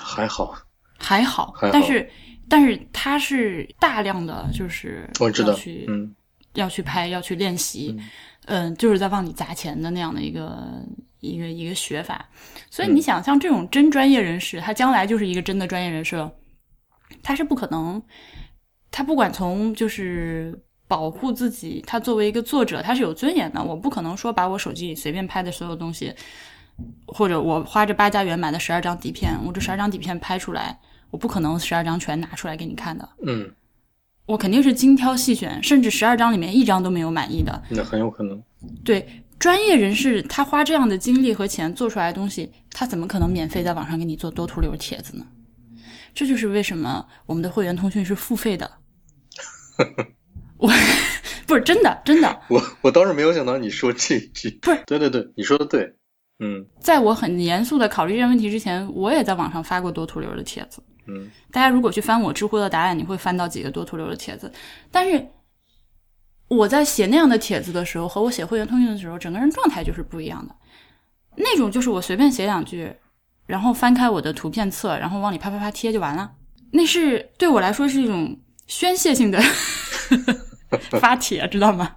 [0.00, 0.56] 还好，
[0.98, 2.10] 还好，但是
[2.48, 6.14] 但是他是大量的就是我知道要去，嗯。
[6.54, 7.94] 要去拍，要去练习，
[8.46, 10.82] 嗯、就是在往里砸钱的那样的一个
[11.26, 12.28] 一个一个学法。
[12.70, 16.32] 所以你想，像这种真专业人士，他将来就是一个真的专业人士了，
[17.22, 18.02] 他是不可能，
[18.90, 20.58] 他不管从就是
[20.88, 23.62] 保护自己，他作为一个作者，他是有尊严的。
[23.62, 26.14] 我不可能说把我手机里随便拍的所有东西，
[27.06, 30.78] 或者我花着八加元买的十二张底片，我这十二张底片拍出来，
[31.10, 33.08] 我不可能十二张全拿出来给你看的。
[33.26, 33.50] 嗯，
[34.26, 37.62] 我肯定是精挑细选，甚至十二张里面一张都没有满意的。
[37.70, 38.42] 那很有可能，
[38.84, 45.26] 对，专业人士他花这样的精力和钱做出来的东西，他怎么可能免费在网上给你做多图流帖子呢？
[46.14, 48.70] 这就是为什么我们的会员通讯是付费的。
[50.56, 50.72] 我
[51.46, 52.40] 不是真的，真的。
[52.48, 55.94] 我我倒是没有想到你说这句，不是，对对对，你说的对，
[56.38, 60.82] 嗯在我很严肃的考虑这个问题之前，我也在网上发过多图流的帖子。
[61.08, 64.50] 嗯大家如果去翻我知乎的答案，你会翻到几个多图流的帖子。
[64.90, 65.24] 但是
[66.48, 70.54] 我在写那样的帖子的时候，和我写会员通讯的时候，整个人状态就是不一样的。
[71.36, 72.90] 那种就是我随便写两句，
[73.46, 76.32] 然后翻开我的图片册，然后往里啪啪啪贴就完了。
[76.72, 79.40] 那是对我来说是一种宣泄性的
[81.00, 81.96] 发帖，知道吗？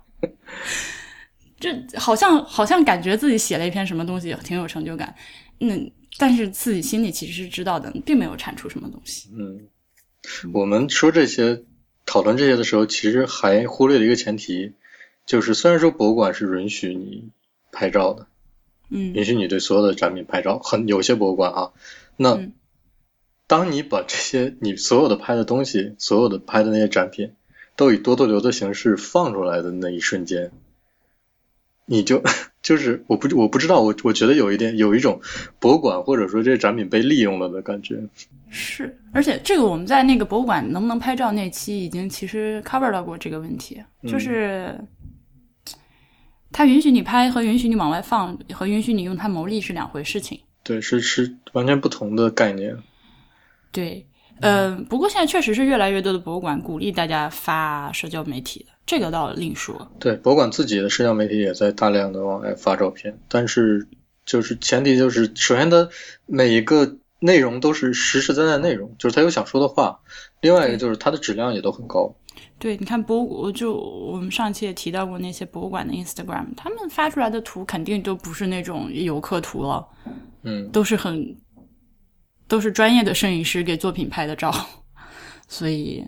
[1.59, 5.13] 这好像好像感觉自己写了一篇什么东西，挺有成就感。
[5.59, 9.29] 嗯，但是自己心里其实是知道的，并没有产出什么东西。
[9.37, 9.67] 嗯，
[10.53, 11.61] 我们说这些
[12.09, 14.73] 讨论这些的时候，其实还忽略了一个前提，
[15.27, 17.29] 就是虽然说博物馆是允许你
[17.71, 18.25] 拍照的，
[18.89, 19.13] 嗯。
[19.13, 21.71] 允许你对所有的展品拍照，很有些博物馆啊，
[22.17, 22.53] 那嗯。
[23.45, 27.33] 当你把这些你所有的拍的东西，所有的拍的那些展品，
[27.75, 30.51] 都以多多流的形式放出来的那一瞬间，
[31.89, 32.21] 你就
[32.61, 35.19] 就是我不我不知道，我我觉得有一点有一种
[35.59, 37.99] 博物馆或者说这展品被利用了的感觉。
[38.51, 44.79] 是，而且这个我们在那个博物馆能不能拍照那期已经其实 cover 到过这个问题，就是
[46.51, 50.39] 它允许你拍和允许你往外放和允许你用它牟利是两回事情。
[50.63, 52.77] 对，是是完全不同的概念。
[53.71, 54.05] 对，
[54.41, 59.91] 呃，不过现在确实是越来越多的博物馆鼓励大家发社交媒体的，这个倒另说。
[59.99, 63.87] 对，博物馆自己的社交媒体也在大量的往外发照片，但是
[64.25, 65.89] 就是前提就是，首先它
[66.25, 69.99] 每一个内容都是实实在在内容，就是他有想说的话；
[70.41, 72.15] 另外一个就是它的质量也都很高。
[72.57, 79.85] 对，你看博物，就我们上期也提到过那些博物馆的 Instagram，他们发出来的图肯定都不是那种游客图了，
[80.43, 81.35] 嗯，都是很
[82.49, 84.53] 都是专业的摄影师给作品拍的照，
[85.47, 86.05] 所以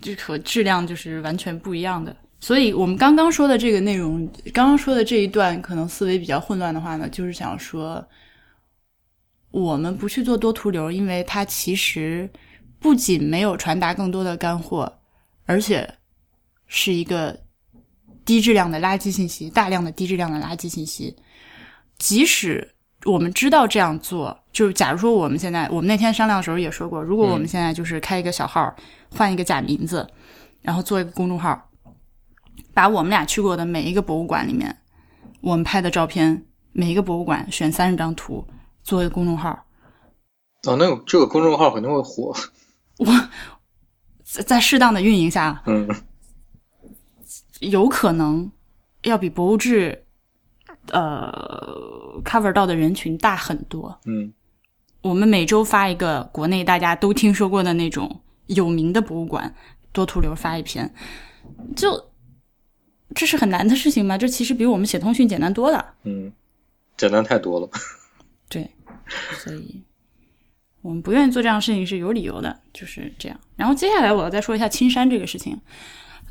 [0.00, 2.16] 这和质量就是完全不一样的。
[2.40, 8.06] 所以我们刚刚说的这个内容，刚刚说的这一段可能思维比较混乱的话呢，就是想说，
[9.50, 12.28] 我们不去做多图流，因为它其实
[12.78, 15.00] 不仅没有传达更多的干货，
[15.44, 15.88] 而且
[16.66, 17.38] 是一个
[18.24, 21.16] 低质量的垃圾信息，大量的低质量的垃圾信息。
[21.98, 22.74] 即使
[23.06, 28.74] 我们知道这样做，就是假如说我们现在，我们那天商量的时候也说过，如果我们现在就是开一个小号，
[29.14, 30.08] 换一个假名字，
[30.62, 31.68] 然后做一个公众号，
[32.72, 34.74] 把我们俩去过的每一个博物馆里面，
[35.42, 38.46] 我们拍的照片，每一个博物馆选三十张图，
[38.82, 39.50] 做一个公众号，
[40.66, 42.34] 哦，那个这个公众号肯定会火。
[42.96, 43.06] 我
[44.22, 45.86] 在适当的运营下，嗯
[47.60, 48.50] 有可能
[49.02, 50.06] 要比博物志
[50.92, 54.00] 呃 cover 到的人群大很多。
[54.06, 54.32] 嗯
[55.06, 59.54] 我们每周发一个国内大家都听说过的那种有名的博物馆，
[59.92, 60.92] 多图流发一篇，
[61.76, 62.10] 就
[63.14, 64.18] 这是很难的事情吗？
[64.18, 65.94] 这其实比我们写通讯简单多了。
[66.04, 66.32] 嗯，
[66.96, 67.70] 简单太多了。
[68.48, 68.68] 对，
[69.38, 69.82] 所以
[70.82, 73.40] 我们不愿意做这样的事情是有理由的，就是这样。
[73.54, 75.58] 然后接下来我要再说一下青山这个事情，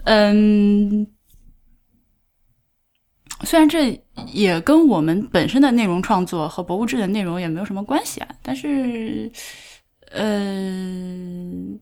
[0.04, 1.08] 嗯，
[3.44, 9.30] 虽然这也跟我们本身的内容创作和博物志的内容也没有什么关系啊，但是，
[10.12, 10.24] 呃，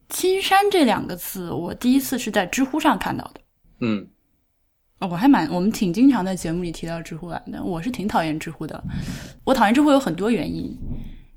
[0.10, 3.41] 青山这两个字，我第一次是在知乎上看到的。
[3.82, 4.08] 嗯
[4.99, 7.62] 哦我还蛮，我们挺经常在节目里提到知乎来的。
[7.62, 8.82] 我是挺讨厌知乎的，
[9.43, 10.74] 我讨厌知乎有很多原因，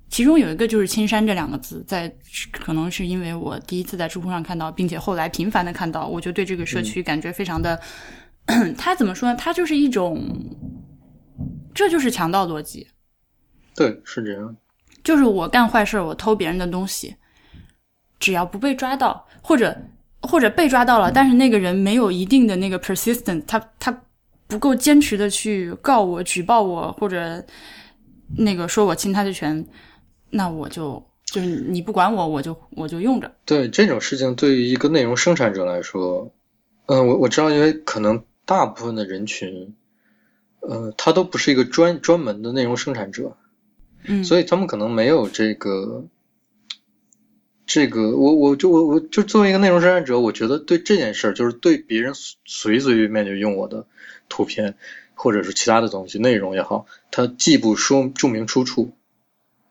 [0.09, 2.09] 其中有一个就是“青山”这两个字，在
[2.53, 7.81] 可能是因为我第一次在知乎上看到，并且后来频繁的看到，我就对这个社区感觉非常的，
[8.79, 9.37] 它怎么说呢？
[9.37, 10.21] 他就是一种，
[11.75, 12.87] 这就是强盗逻辑，
[13.75, 14.57] 对，是这样。
[15.03, 17.17] 就是我干坏事，我偷别人的东西，
[18.19, 19.77] 只要不被抓到，或者
[20.23, 24.03] 或者被抓到了，但是那个人没有一定的那个 persistent，他他
[24.47, 27.45] 不够坚持的去告我、举报我，或者
[28.37, 29.65] 那个说我侵他的权，
[30.31, 33.33] 那我就就是你不管我，我就我就用着。
[33.45, 36.33] 对这种事情，对于一个内容生产者来说，
[36.87, 39.75] 嗯、我我知道，因为可能大部分的人群，
[40.61, 43.37] 呃，他都不是一个专专门的内容生产者，
[44.05, 46.07] 嗯，所以他们可能没有这个，
[47.67, 53.87] 这个我我就我我就作为一个内容生产者，我觉得对这件事儿，就是对别人随随便便就用我的
[54.29, 54.77] 图片
[55.15, 58.97] 或者是其他的东西内容也好，他既不说注明出处，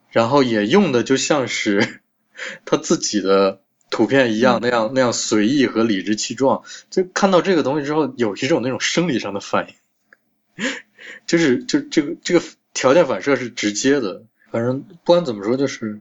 [0.10, 2.02] 然后也用的就像是
[2.66, 9.76] 他自己的图片一样，那样那样随意和理直气壮，就看到这个东西之后，有一种那种生理上的反应。
[11.28, 14.24] 就是就这个这个条件反射是直接的。
[14.52, 16.00] 反正不管怎么说，就是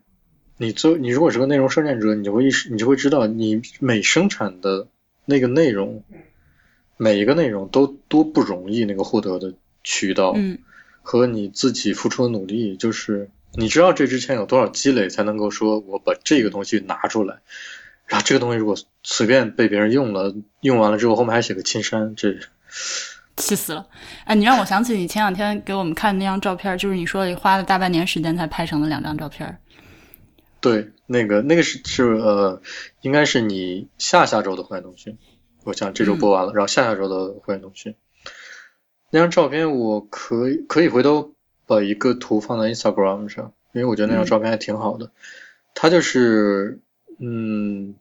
[0.59, 4.87] 你做你如果是个内容生产者，你就会意识你就会知道，你每生产的
[5.24, 6.05] 那个内容，
[6.97, 10.59] 每一个内容都多不容易，那个获得的渠道嗯
[11.03, 17.40] 和你自己付出的努力，就是你知道这之前有多少积累，才能够说我把这个东西拿出来。
[18.07, 22.36] 然后这个东西如果随便被别人用了，用完了之后后面还写个青山，这
[23.36, 23.86] 气死了！
[24.24, 29.59] 哎，你让我想起你前两天给我们看的那张照片，就是你说你花了大半年时间才拍成的两张照片。
[30.61, 32.61] 对那个那个是是呃，
[33.00, 35.18] 应该是你下下周的会员通讯，
[35.64, 37.94] 我想这周播完了，然后下下周的会员通讯。
[39.11, 41.34] 那张照片我可以可以回头
[41.66, 45.10] 把一个图放在 Instagram 上，因为我觉得那张照片还挺好的。
[45.74, 46.78] 它就是
[47.18, 47.94] 嗯，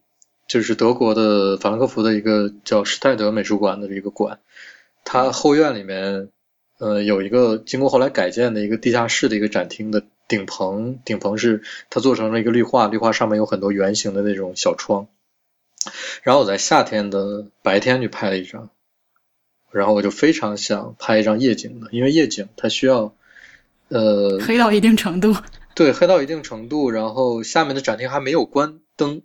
[0.47, 4.39] 就是德国的法兰克福的一个叫施泰德美术馆的一个馆，
[5.03, 6.29] 它后院里面
[6.77, 15.07] 呃有一个经过后来改建的一个地下室的一个展厅的顶棚，顶棚是它做成了一个绿化，绿化上面有很多圆形的那种小窗。
[16.21, 18.69] 然后我在夏天的白天去拍了一张，
[19.71, 23.13] 然后我就非常想拍一张夜景的，因为夜景它需要
[23.93, 25.35] 呃黑到一定程度。
[25.75, 29.21] 对，黑到一定程度，然后下面的展厅还没有关灯，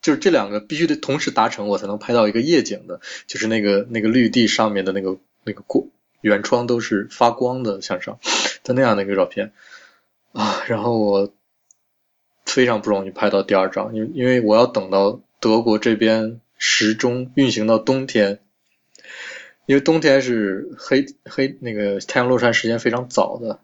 [0.00, 5.88] 就是这两个必须得同时达成，我才能拍到一个夜景的，就是那个那个绿地上面的那个那个过
[6.22, 8.18] 圆窗都是发光的向上
[8.64, 9.52] 的那样的一个照片
[10.32, 11.32] 啊，然后我
[12.46, 18.40] 非常不容易拍到第二张，因为因为我要等到德国这边时钟运行到冬天，
[19.66, 23.60] 因为冬天是黑黑那个太阳落山时间非常早的，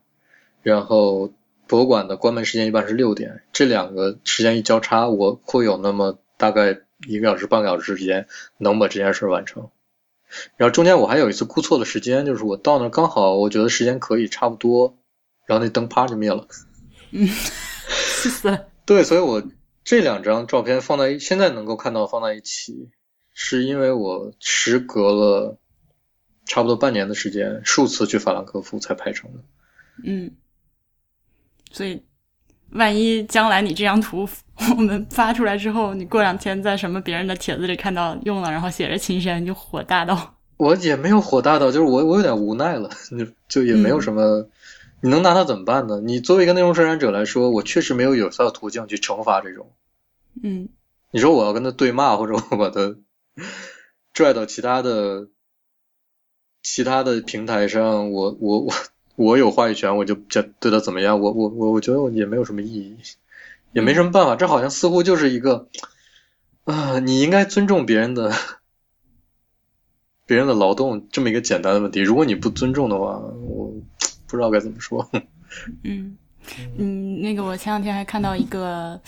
[0.62, 1.32] 然后。
[1.68, 8.26] 博物馆的关门时间一般是六点，这两个时间一交叉，我会有那么大概一个小时、半个小时时间
[8.58, 9.70] 能把这件事完成。
[10.58, 14.98] 然后中间我还有一次估错的时间，就是我到那刚好，我觉得时间可以差不多，
[15.46, 16.46] 然后那灯啪就灭了。
[17.12, 17.26] 嗯。
[18.84, 19.42] 对，所以我
[19.82, 22.90] 这两张照片放在现在能够看到放在一起，
[23.32, 25.56] 是因为我时隔了
[26.46, 29.38] 差不多半年的时间，数次去法兰克福才拍成的。
[30.04, 30.30] 嗯。
[31.70, 32.02] 所以，
[32.70, 34.28] 万一将来你这张图
[34.76, 40.36] 我们发出来之后，你过两天在什么别人的帖子里看到用了，然后写着青山，就火大到。
[40.58, 44.48] 我也没有火大到，就是我我有点无奈了， 就就也没有什么，
[45.00, 46.00] 你能拿它怎么办呢？
[46.00, 49.72] 你作为一个内容生产者来说，我确实没有有效的途径去惩罚这种。
[50.42, 50.68] 嗯。
[51.10, 52.96] 你说我要跟他对骂，或者我把他
[54.12, 55.28] 拽到其他的
[56.62, 58.72] 其他的平台上，我我我。
[59.14, 61.20] 我有话语权，我就就对他怎么样？
[61.20, 62.96] 我我我我觉得我也没有什么意义，
[63.74, 64.36] 也没什么办法。
[64.36, 65.68] 这好像似乎就是一个
[66.64, 68.32] 啊，你应该尊重别人的
[70.24, 72.00] 别人的劳动这么一个简单的问题。
[72.00, 73.70] 如果你不尊重的话，我
[74.26, 75.06] 不知道该怎么说。
[75.84, 76.16] 嗯
[76.78, 78.98] 嗯，那个我前两天还看到一个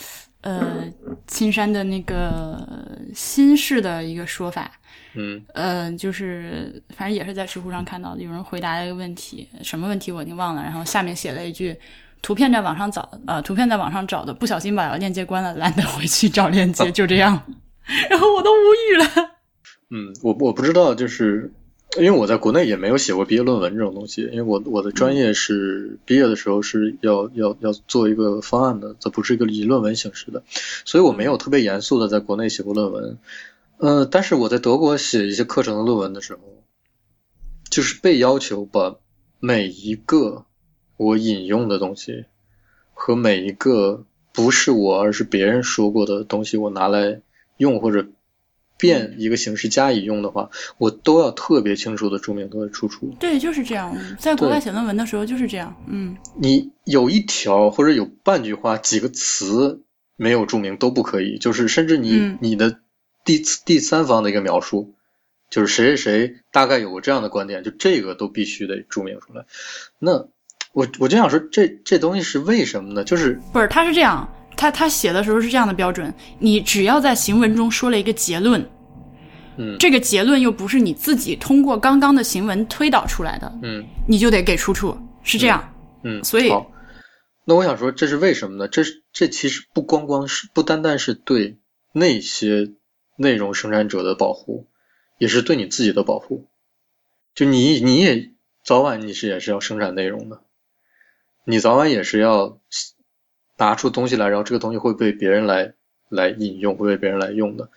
[0.45, 0.85] 呃
[1.27, 4.71] 青山的那个新式的一个说法。
[5.17, 11.77] 嗯，呃，就是反正也是在知乎上看到的，有人回答了一个问题，什么问题我已经忘了，然后下面写了一句：
[12.21, 17.41] 图片在网上找，呃，图片在网上找的，不小心把链接关了，懒得回去找链接，就这样，
[18.11, 19.07] 然 后我都无语了。
[19.91, 21.53] 嗯，我我不知道，就是
[21.97, 30.43] 因为我在国内也没有写过毕业论文这种东西，因为我我的专业是毕业的时候是要要要做一个方案的，这不是一个以论文形式的，
[30.85, 33.19] 所以我没有特别严肃的在国内写过论文。
[33.77, 36.41] 呃，但是我在德国写一些课程的论文的时候，
[37.71, 38.97] 就是被要求把
[39.39, 40.47] 每一个
[40.97, 42.25] 我引用的东西
[42.93, 47.21] 和每一个不是我而是别人说过的东西，我拿来
[47.57, 48.07] 用或者
[48.85, 53.15] 变一个形式加以用的话，我都要特别清楚的注明它的出处。
[53.19, 53.97] 对，就是这样。
[54.19, 55.75] 在国外写论文的时候就是这样。
[55.87, 59.81] 嗯，你有一条或者有半句话、几个词
[60.17, 62.79] 没有注明都不可以，就是甚至你你的。
[63.27, 64.93] 第第三方的一个描述，
[65.49, 69.47] 就是谁谁谁大概有过这样的观点，就这个都必须得注明出来。
[69.99, 70.27] 那
[70.75, 73.03] 我我就想说，这这东西是为什么呢？
[73.03, 78.63] 就是不是他是这样，他他写的时候是这样的标准，你只要在行文中说了一个结论，
[79.57, 86.53] 嗯，这个结论又不是你自己通过刚刚的行文推导出来的，嗯，你就得给出处，是这样，嗯，所以，
[87.45, 88.69] 那我想说，这是为什么呢？
[88.69, 91.59] 这是这其实不光光是不单单是对
[91.93, 92.73] 那些。
[93.17, 94.67] 内容生产者的保护，
[95.19, 96.49] 也是对你自己的保护。
[97.33, 98.33] 就你，你也
[98.65, 100.43] 早晚你是也是要生产内容的，
[101.45, 102.59] 你早晚也是要
[103.57, 105.75] 拿出东西来，然后这个东西会被别人来
[106.09, 107.71] 来引用，会被别人来用的。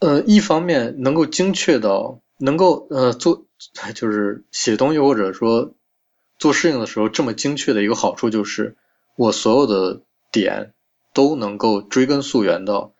[0.00, 3.46] 呃，一方面能够精确到能够呃做
[3.94, 5.74] 就是写东西或者说
[6.38, 8.76] 做事情的时候这么精确的一个好处，就是
[9.16, 10.00] 我所有的
[10.32, 10.72] 点
[11.12, 12.94] 都能够追根溯源到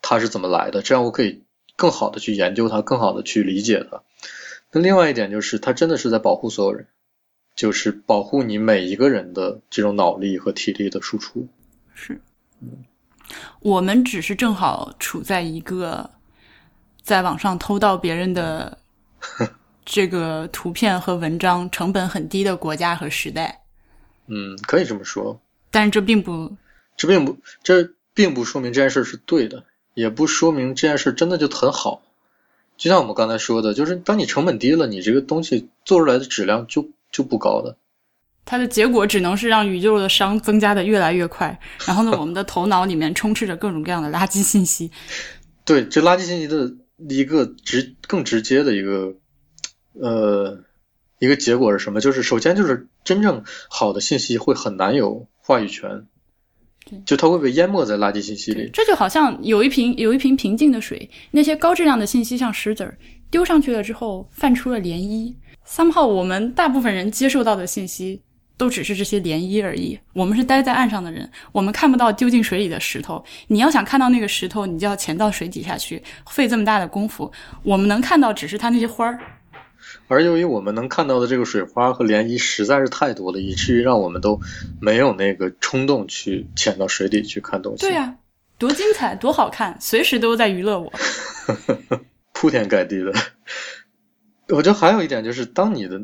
[0.00, 1.44] 它是怎么来的，这样我可以
[1.76, 4.02] 更好的去研究它，更好的去理解它。
[4.72, 6.86] 那另外一点就是，它真的是在保护所有人，
[7.54, 11.46] 就是保护你每一个人的这种脑力和体力的输出。
[11.92, 12.18] 是，
[13.60, 16.08] 我们只是正好处在一个
[17.02, 18.76] 在网上偷盗别人的
[19.84, 23.60] 这个图片和文章成本很低的国家和时代。
[24.26, 25.40] 嗯，可以这么说。
[25.70, 26.56] 但是这并不，
[26.96, 29.64] 这并不，这并不说明这件事是对的，
[29.94, 32.02] 也不说明这件事真的就很好。
[32.76, 37.76] 就像我们刚才说的，就是当你成本低了，你这个东西做出来的质量就就不高的。
[38.44, 41.58] 它的结果只能是让宇宙的熵增加的越来越快。
[41.86, 44.90] 然后呢，我们的头脑里面充斥着各种各样的垃圾信息。
[45.64, 46.72] 对，这垃圾信息的
[47.08, 49.14] 一个直更直接的一个
[49.92, 50.64] 呃
[51.18, 52.00] 一个结果是什么？
[52.00, 56.06] 就是首先就是真正好的信息会很难有话语权。
[57.06, 62.98] 就它会被淹没在垃圾信息里，这就好像有一瓶有一瓶平静的水，那些高质量的信息像石子儿
[63.30, 65.32] 丢上去了之后泛出了涟漪。
[65.64, 68.20] 三号，我们大部分人接受到的信息
[68.60, 69.98] 都只是这些涟漪而已。
[70.12, 73.24] 我们是待在岸上的人，我们看不到丢进水里的石头。
[73.46, 77.32] 你要想看到那个石头，你就要潜到水底下去，费这么大的功夫。
[77.62, 79.18] 我们能看到只是它那些花儿。
[80.08, 84.38] 而由于我们能看到的这个水花和涟漪实在是太多了，以至于让我们都
[84.78, 87.86] 没有那个冲动去潜到水底去看东西。
[87.86, 88.14] 对呀，
[88.58, 90.92] 多精彩，多好看，随时都在娱乐我。
[92.34, 93.10] 铺天盖地的。
[94.48, 96.02] 我觉得还有一点就是，当你的，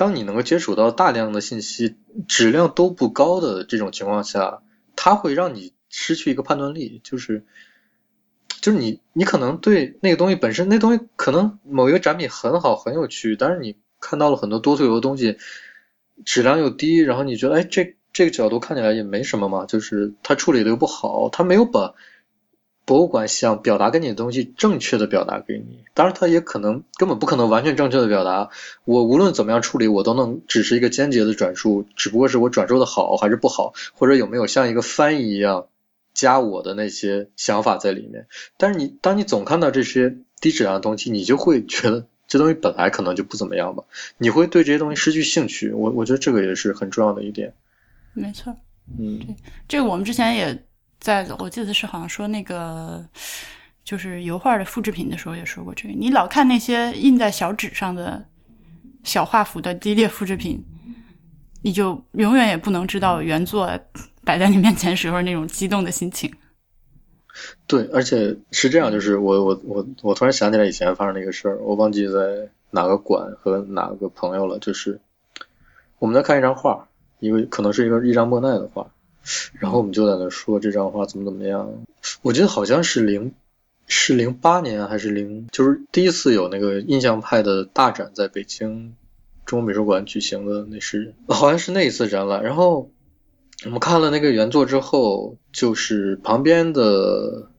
[0.00, 1.94] 当你能够接触到大量的信息，
[2.26, 4.62] 质量都不高的这种情况下，
[4.96, 7.44] 它会让你失去一个判断力，就是。
[8.62, 15.38] 就是你，你可能对那个东西本身，那东西可能某一个展品很好，很有趣，但是你看到了很多多推流的东西，
[16.26, 21.94] 质量又低，然后你觉得，哎，这这个角度看起来也没什么嘛，就是它处理的又不好，它没有把
[22.90, 28.50] 博物馆想表达给你的东西正确的表达给你，当然它也可能根本不可能完全正确的表达，
[28.84, 35.68] 我无论怎么样处理，我都能只是一个间接的转述，只不过是我转述的好还是不好，或者有没有像一个翻译一样。
[36.12, 38.26] 加我的那些想法在里面，
[38.56, 43.84] 但是你当你总看到这些低质量的东西，你就会觉得这东西本来可能就不怎么样吧，
[44.18, 45.70] 你会对这些东西失去兴趣。
[45.70, 47.54] 我我觉得这个也是很重要的一点。
[48.12, 48.54] 没错，
[48.98, 49.36] 嗯，对，
[49.68, 50.64] 这个我们之前也
[51.00, 53.04] 在，我记得是好像说那个
[53.82, 58.24] 就是油画的复制品的时候也说过这个，你老看那些印在小纸上的
[59.02, 60.64] 小画幅的低劣复制品，
[61.62, 63.68] 你就永远也不能知道原作。
[64.22, 66.30] 摆在你面前时候那种激动的心情，
[67.66, 75.00] 对，而且是这样，就是我我我我突然想起来以前发生的一个事儿，我忘记在哪个馆和哪个朋友了，就是
[75.98, 76.86] 我们在看一张画，
[77.18, 78.86] 一个可能是一个一张莫奈的画，
[79.58, 81.70] 然后我们就在那说这张画怎么怎么样，
[82.22, 83.32] 我记得好像是零
[83.86, 88.94] 是零八年还是零，就是第一次有那个印象派的大展在北京
[89.46, 92.90] 中国美术馆举行的，那是好像是那一次展览，然后。
[93.62, 97.50] 我们看了那个原作之后，就是旁边的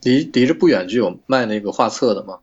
[0.00, 2.38] 离离着不远就有卖那个画册的嘛，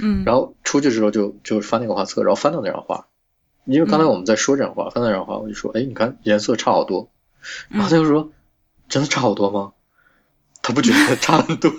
[0.00, 3.06] 嗯，然后出去之后就就翻那个画册，然后翻到那张画，
[3.66, 7.10] 因为刚才我们在说这张画，翻到那张画，我就说，哎，你看颜色差好多，
[7.68, 8.32] 然后他就说，
[8.88, 9.72] 真的差好多吗？
[10.62, 11.72] 他不觉得差很多，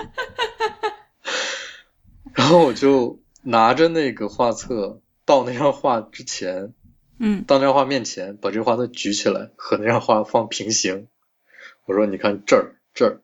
[2.33, 6.73] 然后我就拿着那个画册到那张画之前。
[7.21, 11.09] 嗯，到那张画面前，把这画册举起来，和那张画放平行。
[11.85, 13.19] 我说：“你看这儿，这儿，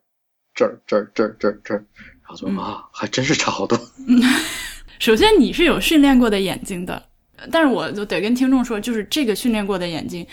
[0.53, 1.85] 这儿，这儿，这儿，这儿，这儿。”
[2.21, 3.79] 然后说：“啊，还真是差好多。
[4.99, 7.01] ”首先，你是有训练过的眼睛的，
[7.49, 10.27] 但是我就得跟听众说，就是这个训练过的眼睛，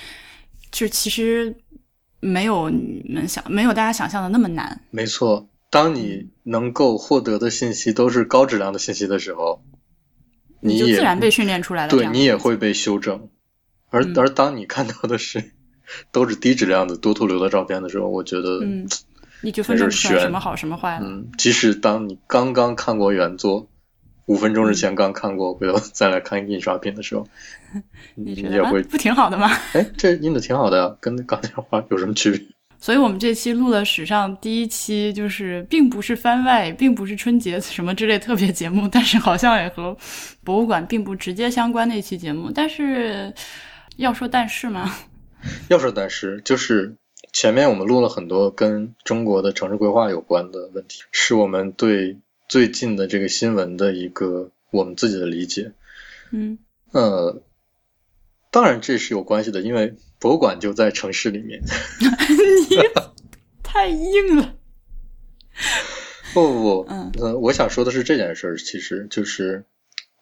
[0.72, 1.55] 就其实
[2.23, 4.81] 没有你们想，没有大家想象的那么难。
[4.90, 9.62] 没错，当你能够获得的信息都是高质量的信息的时候，
[10.61, 11.90] 你就自然被训练出来了。
[11.90, 13.28] 对你也会被修正。
[13.90, 15.53] 而而当你看到的是
[16.12, 18.89] 都是低质量的多图流的照片的时候，我觉得，嗯，
[19.43, 21.05] 你就分不出来什么好什么坏了。
[21.05, 23.69] 嗯，即使当你刚刚看过原作，
[24.27, 27.27] 五分钟之前刚看过，回头再来看印刷品的时候，
[28.15, 29.51] 你也会不挺好的吗？
[29.74, 32.40] 哎，这印的挺好的呀，跟刚才画有什么区别？
[32.78, 39.97] 所以我们这期录了史上第一期，就是并不是番外，并不是春节什么之类特别节目，但是好像也和
[40.43, 43.32] 博物馆并不直接相关的一期节目，但是。
[43.99, 44.90] 要说但是吗？
[45.69, 46.97] 要说但是，就是
[47.31, 52.16] 前面我们录了很多跟中国的城市规划有关的问题，是我们对
[52.53, 55.73] 最近的这个新闻的一个我们自己的理解。
[56.33, 56.59] 嗯
[56.91, 57.41] 呃，
[58.51, 61.62] 当然这是有关系的，因为博物馆就在城市里面。
[62.69, 62.77] 你
[63.65, 64.55] 太硬了。
[66.35, 69.65] 不不不，嗯呃，我想说的是这件事儿，其实就是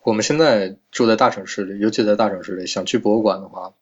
[0.05, 3.75] 我们现在住在大城市里，尤其在大城市里，想去博物馆的话，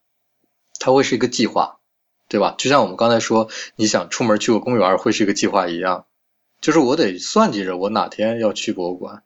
[0.81, 1.81] 它会是一个计划，
[2.29, 2.55] 对吧？
[2.57, 6.07] 就像我们刚才说，你想出门去个公园会是一个计划一样，
[6.61, 9.23] 就是我得算计着我哪天要去博物馆。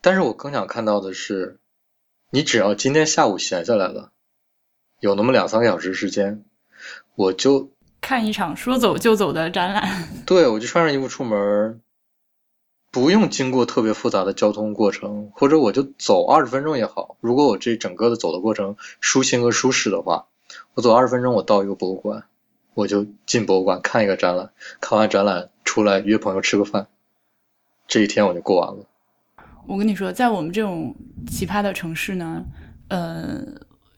[0.00, 1.58] 但是我更想看到的是，
[2.30, 4.10] 你只要今天下午闲下来了，
[5.00, 6.44] 有那么两三个小时时间，
[7.14, 7.70] 我就
[8.00, 10.08] 看一场说走就走的展览。
[10.26, 11.80] 对，我就穿上衣服出门，
[12.90, 17.16] 不用经过特别复杂的交通过程，或者我就走二十分钟也好。
[17.20, 20.26] 如果我这整个的走的过程舒心和舒适的话，
[20.74, 22.24] 我走二十分钟，我到一个博物馆，
[22.74, 26.88] 我就进博物馆看一个展览，看完展览出来约朋友吃个饭，
[27.86, 28.84] 这一天我就过完了。
[29.64, 30.92] 我跟你说，在我们这种
[31.28, 32.44] 奇葩的城市呢，
[32.88, 33.40] 呃，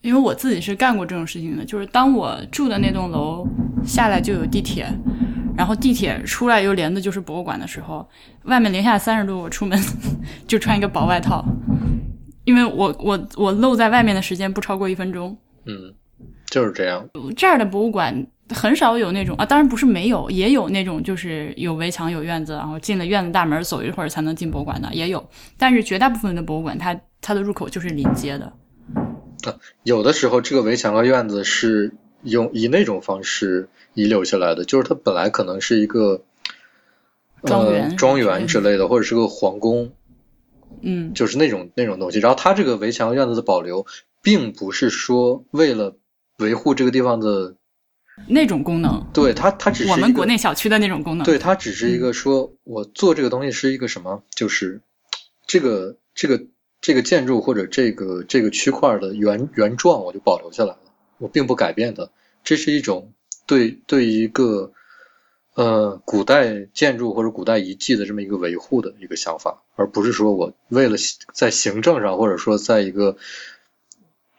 [0.01, 3.47] 因为我自己是干过这种事情的，就是当我住的那栋楼
[3.83, 4.85] 下来就有地铁，
[5.57, 8.07] 然后地铁出来又连的就是博物馆的时候，
[8.43, 9.81] 外面零下三十度，我出门
[10.45, 11.43] 就穿一个薄外套，
[12.43, 15.35] 因为我我我露在外面的时间不超过一分钟。
[15.65, 15.95] 嗯，
[16.45, 17.09] 就是这样。
[17.35, 25.27] 这儿的博物馆很少有那种啊，当然不是没有，也有那种就是有围墙、有院子，然后进了院子大门走一会儿才能进博物馆的，也有。
[25.57, 28.53] 但是绝大部分的博物馆，它它的入口就是临街的。
[29.83, 36.23] 有的时候，这个围墙和院子是用以那种方式遗留下来的，就是它本来可能是一个
[37.43, 39.91] 庄园呃、庄园之类的，或者是个皇宫，
[40.81, 42.19] 嗯就是那种那种东西。
[42.19, 43.87] 然后它这个围墙院子的保留，
[44.21, 45.97] 并不是说为了
[46.37, 47.55] 维护这个地方的，
[48.27, 51.25] 那种功能，对它它只是我们国内小区的那种功能。
[51.25, 54.81] 对，它只是一个说，我做这个东西是一个什么，就是
[55.45, 56.45] 这个这个
[56.79, 60.79] 这个建筑或者这个这个区块的原原状，我就保留下来了，
[61.17, 62.09] 我并不改变它。
[62.43, 63.13] 这是一种
[63.45, 64.71] 对对一个
[65.55, 70.95] 呃古代建筑或者古代遗迹的这么一个维护的一个想法，而不是说我为了
[71.33, 73.17] 在行政上或者说在一个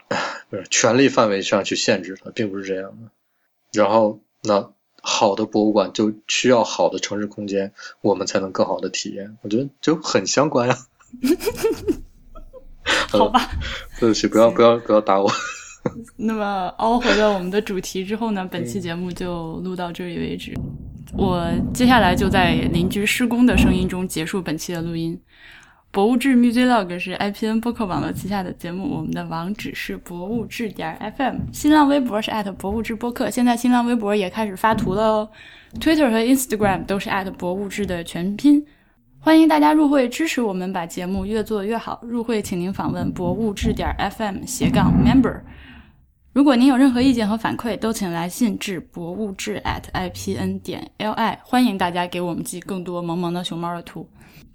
[0.08, 0.18] 唉
[0.50, 3.10] 不是权力范围上去限制它，并不是这样的。
[3.72, 9.36] 然后那好的博物馆就需要好的城市空间，我们才能更好的体验。
[9.42, 10.76] 我觉得就很相关呀。
[13.10, 13.40] 好吧。
[13.98, 15.30] 对不起，不要不要不要打我。
[16.16, 20.54] 那么凹回到我们的主题之后呢，本期节目就录到这里为止。
[21.14, 25.20] 我接下来就在邻居施工的声音中结束本期的录音。
[25.92, 35.28] 博物志 Music Log 是 IPN 播客网络旗下的节目，我们的网址是博物志点 FM，新浪微博是博物志播客，现在新浪微博也开始发图了哦
[35.78, 38.64] ，Twitter 和 Instagram 都是博物志的全拼。
[39.18, 42.00] 欢迎大家入会支持我们，把节目越做越好。
[42.02, 45.42] 入会请您访问博物志点 FM 斜杠 member。
[46.32, 51.36] 如果您有任何意见和反馈，都请来信至博物志 at ipn 点 li。
[51.44, 54.08] 欢迎大家给我们寄更多萌萌的熊猫的图。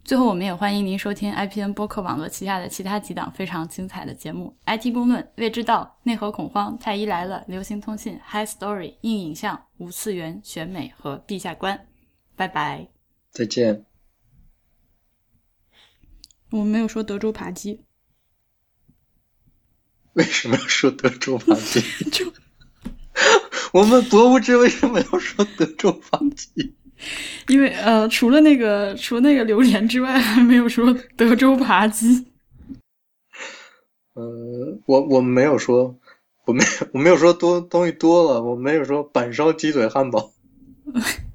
[0.08, 11.88] 最后，我们也欢迎您收听 IPN 播客网络旗下的其他几档非常精彩的节目：IT 公论、未知道、内核恐慌、太医来了、流行通信、High Story、硬影像、无次元、选美和陛下观。
[12.38, 12.88] 拜拜。
[13.32, 13.86] 再见。
[16.52, 17.84] 我们没有说德州扒鸡。
[20.14, 21.82] 为什么要说德州扒鸡？
[22.10, 22.32] 就
[23.74, 26.78] 我们博物志为什么要说德州扒鸡？
[27.48, 32.26] 因为呃，除了那个除了那个榴莲之外，还没有说德州扒鸡。
[34.14, 35.96] 呃，我我没有说，
[36.46, 36.64] 我没
[36.94, 40.32] 我没有说多东西多了，我没有说板烧鸡腿汉堡。